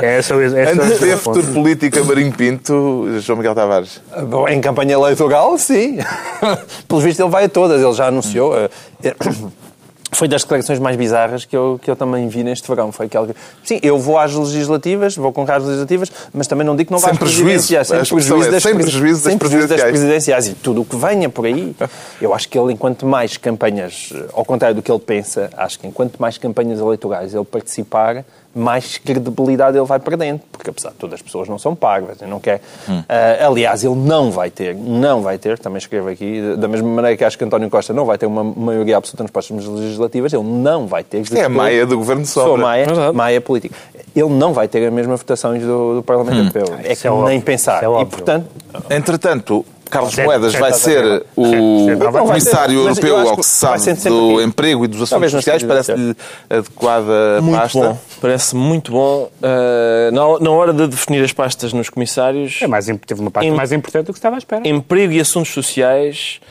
[0.01, 4.01] É, só, é, só Antes de futuro político a Marinho Pinto, João Miguel Tavares.
[4.27, 5.99] Bom, em campanha eleitoral, sim.
[6.88, 7.81] Pelos vistos, ele vai a todas.
[7.81, 8.55] Ele já anunciou.
[8.55, 8.69] eh,
[10.16, 12.91] Foi das declarações mais bizarras que eu, que eu também vi neste verão.
[12.91, 13.36] Foi aquela que...
[13.63, 16.99] Sim, eu vou às legislativas, vou concorrer às legislativas, mas também não digo que não
[16.99, 17.88] vá às presidenciais.
[17.88, 20.47] Sem expressão prejuízo é das, sem prejuízo das sem prejuízo das presidenciais.
[20.47, 21.76] E tudo o que venha por aí.
[22.22, 25.88] Eu acho que ele, enquanto mais campanhas, ao contrário do que ele pensa, acho que
[25.88, 28.24] enquanto mais campanhas eleitorais ele participar,
[28.55, 32.39] mais credibilidade ele vai perdendo, porque apesar de todas as pessoas não são parvas, não
[32.39, 32.61] quer.
[32.89, 33.03] Hum.
[33.09, 37.17] Ah, aliás, ele não vai ter, não vai ter, também escrevo aqui, da mesma maneira
[37.17, 40.43] que acho que António Costa não vai ter uma maioria absoluta nas próximas legislativas, ele
[40.43, 41.19] não vai ter.
[41.19, 42.61] Isto é a maia do Governo de Sou Sombra.
[42.65, 43.75] maia, maia política.
[44.15, 46.75] ele não vai ter as mesmas votações do, do Parlamento Europeu.
[46.81, 47.83] É que é nem óbvio, pensar.
[47.83, 48.47] é e, portanto,
[48.89, 51.87] Entretanto, Carlos Moedas vai a ser o
[52.25, 55.63] comissário europeu ao que se sabe do emprego e dos assuntos sociais.
[55.63, 56.15] Parece-lhe
[56.49, 57.79] adequada Muito pasta.
[57.79, 57.97] bom.
[58.26, 59.30] Parece muito bom.
[59.39, 63.47] Uh, na, na hora de definir as pastas nos comissários, É mais, teve uma parte
[63.47, 64.67] Em- mais importante do que estava à espera.
[64.67, 66.41] emprego e assuntos sociais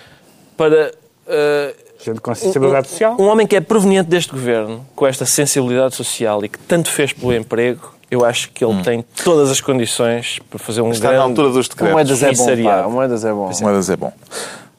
[0.57, 0.93] para
[1.27, 3.17] uh, Gente com sensibilidade social.
[3.19, 7.13] um homem que é proveniente deste governo, com esta sensibilidade social e que tanto fez
[7.13, 11.19] pelo emprego, eu acho que ele tem todas as condições para fazer um Está grande...
[11.19, 11.93] na altura dos o decretos.
[11.93, 12.65] Moedas é bom.
[12.65, 13.51] Pá, o Moedas é bom.
[13.61, 14.13] Moedas é bom.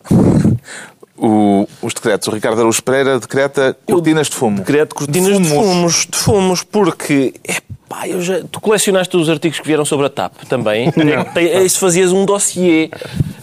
[1.17, 2.27] O- os decretos.
[2.27, 4.57] O Ricardo Araújo Pereira decreta cortinas de fumo.
[4.57, 9.59] Decreto de cortinas de fumos, de fumos, porque epá, eu já, tu colecionaste os artigos
[9.59, 10.91] que vieram sobre a TAP também.
[11.65, 12.89] Isso fazias um dossiê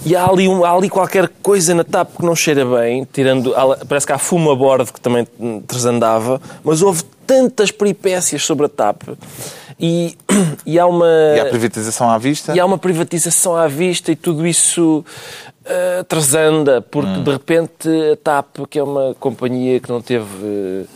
[0.04, 3.54] e há ali, um- há ali qualquer coisa na TAP que não cheira bem, tirando.
[3.54, 5.26] há- Parece que há fumo a bordo que também
[5.66, 9.02] transandava, mas houve tantas peripécias sobre a TAP
[9.80, 10.14] e,
[10.66, 11.06] e há uma.
[11.36, 12.54] E a privatização à vista.
[12.54, 15.02] E há uma privatização à vista e tudo isso
[15.66, 20.24] uh, trasanda, porque de repente a TAP, que é uma companhia que não teve.
[20.24, 20.86] uh,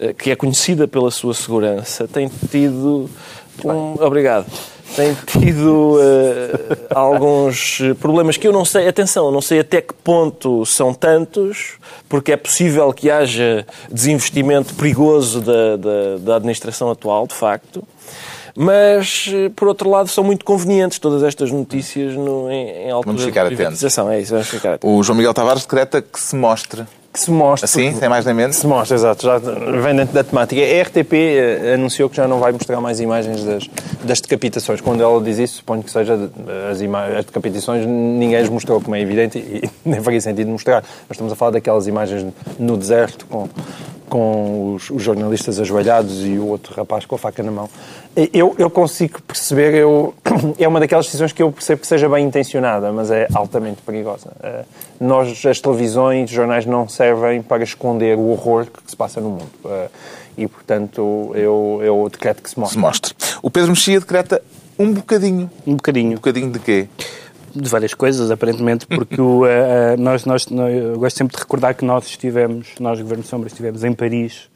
[0.00, 3.08] uh, que é conhecida pela sua segurança, tem tido.
[3.64, 4.46] Um, obrigado.
[4.96, 10.66] Tem tido uh, alguns problemas que eu não sei, atenção, não sei até que ponto
[10.66, 17.34] são tantos, porque é possível que haja desinvestimento perigoso da, da, da administração atual, de
[17.34, 17.84] facto.
[18.56, 23.16] Mas, eh, por outro lado, são muito convenientes todas estas notícias no, em, em altura
[23.16, 24.10] Vamos ficar de privatização.
[24.10, 24.90] É isso, vamos ficar atentos.
[24.90, 26.84] O João Miguel Tavares decreta que se mostre.
[27.12, 27.64] Que se mostre.
[27.64, 28.56] Assim, sem mais nem menos.
[28.56, 29.26] Se mostra, exato.
[29.26, 30.60] Já vem dentro da temática.
[30.60, 33.68] A RTP eh, anunciou que já não vai mostrar mais imagens das,
[34.04, 34.80] das decapitações.
[34.80, 39.00] Quando ela diz isso, suponho que seja as, as decapitações, ninguém as mostrou, como é
[39.00, 40.82] evidente, e nem faria sentido mostrar.
[40.82, 42.24] Nós estamos a falar daquelas imagens
[42.60, 43.48] no deserto com,
[44.08, 47.68] com os, os jornalistas ajoelhados e o outro rapaz com a faca na mão.
[48.16, 50.12] Eu, eu consigo perceber, eu,
[50.58, 54.32] é uma daquelas decisões que eu percebo que seja bem intencionada, mas é altamente perigosa.
[54.42, 54.64] Eh,
[55.00, 59.30] Nós, as televisões, os jornais não servem para esconder o horror que se passa no
[59.30, 59.50] mundo.
[59.64, 59.88] Eh,
[60.38, 62.78] E, portanto, eu, eu decreto que se Se mostre.
[62.80, 63.14] mostre.
[63.42, 64.42] O Pedro Mexia decreta
[64.78, 65.48] um bocadinho.
[65.66, 66.14] Um Um bocadinho.
[66.16, 66.88] bocadinho de quê?
[67.54, 69.42] De várias coisas, aparentemente, porque o,
[69.98, 73.82] nós, nós, nós- eu gosto sempre de recordar que nós estivemos, nós, Governo Sombra, estivemos
[73.84, 74.48] em Paris,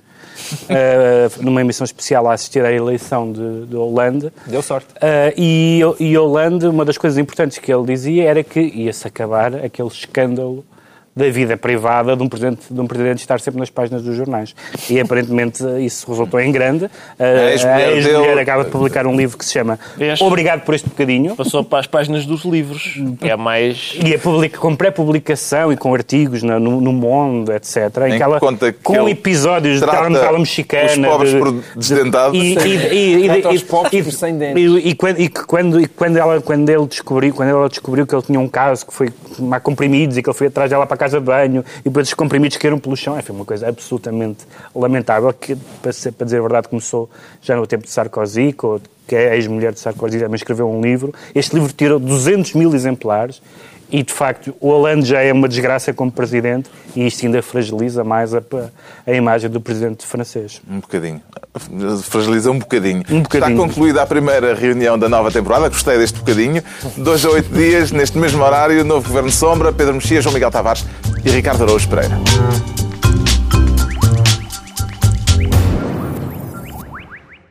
[0.68, 4.32] eh, numa emissão especial a assistir à eleição de, de Holanda.
[4.47, 4.89] Deu sorte.
[4.95, 9.55] Uh, e, e Hollande, uma das coisas importantes que ele dizia era que ia-se acabar
[9.57, 10.64] aquele escândalo
[11.16, 14.54] da vida privada de um, presidente, de um presidente estar sempre nas páginas dos jornais.
[14.90, 16.90] E aparentemente isso resultou em grande.
[17.18, 20.20] A ex-mulher ex-mulher dele- acaba de publicar um livro que se chama Vês?
[20.20, 21.36] Obrigado por este bocadinho.
[21.36, 23.96] Passou para as páginas dos livros, que é mais...
[24.04, 27.76] E é publica, com pré-publicação e com artigos na- no, no Mundo, etc.
[28.08, 30.86] Em, Em que ela, conta que com ele episódios de telenovela mexicana.
[30.90, 32.36] os pobres de- por desdentados.
[32.38, 34.62] E, e, e, e, e- pobres e- por sem dentes.
[34.62, 38.06] e- e quando, e que quando, e quando, ela, quando ele descobriu, quando ela descobriu
[38.06, 40.86] que ele tinha um caso que foi tomar comprimidos e que ele foi atrás dela
[40.86, 43.68] para a casa de banho e depois os comprimidos caíram pelo chão, foi uma coisa
[43.68, 44.44] absolutamente
[44.74, 47.09] lamentável que, para, ser- para dizer a verdade, começou
[47.42, 48.55] já no tempo de Sarkozy,
[49.07, 51.12] que é a ex-mulher de Sarkozy, também escreveu um livro.
[51.34, 53.40] Este livro tirou 200 mil exemplares
[53.95, 58.03] e, de facto, o Hollande já é uma desgraça como presidente e isto ainda fragiliza
[58.03, 58.42] mais a,
[59.07, 60.61] a imagem do presidente francês.
[60.68, 61.22] Um bocadinho.
[62.03, 63.05] Fragiliza um bocadinho.
[63.09, 63.53] Um bocadinho.
[63.53, 65.68] Está concluída a primeira reunião da nova temporada.
[65.68, 66.61] Gostei deste bocadinho.
[66.97, 70.84] Dois a oito dias, neste mesmo horário, novo Governo Sombra, Pedro Mexia, João Miguel Tavares
[71.24, 72.18] e Ricardo Araújo Pereira.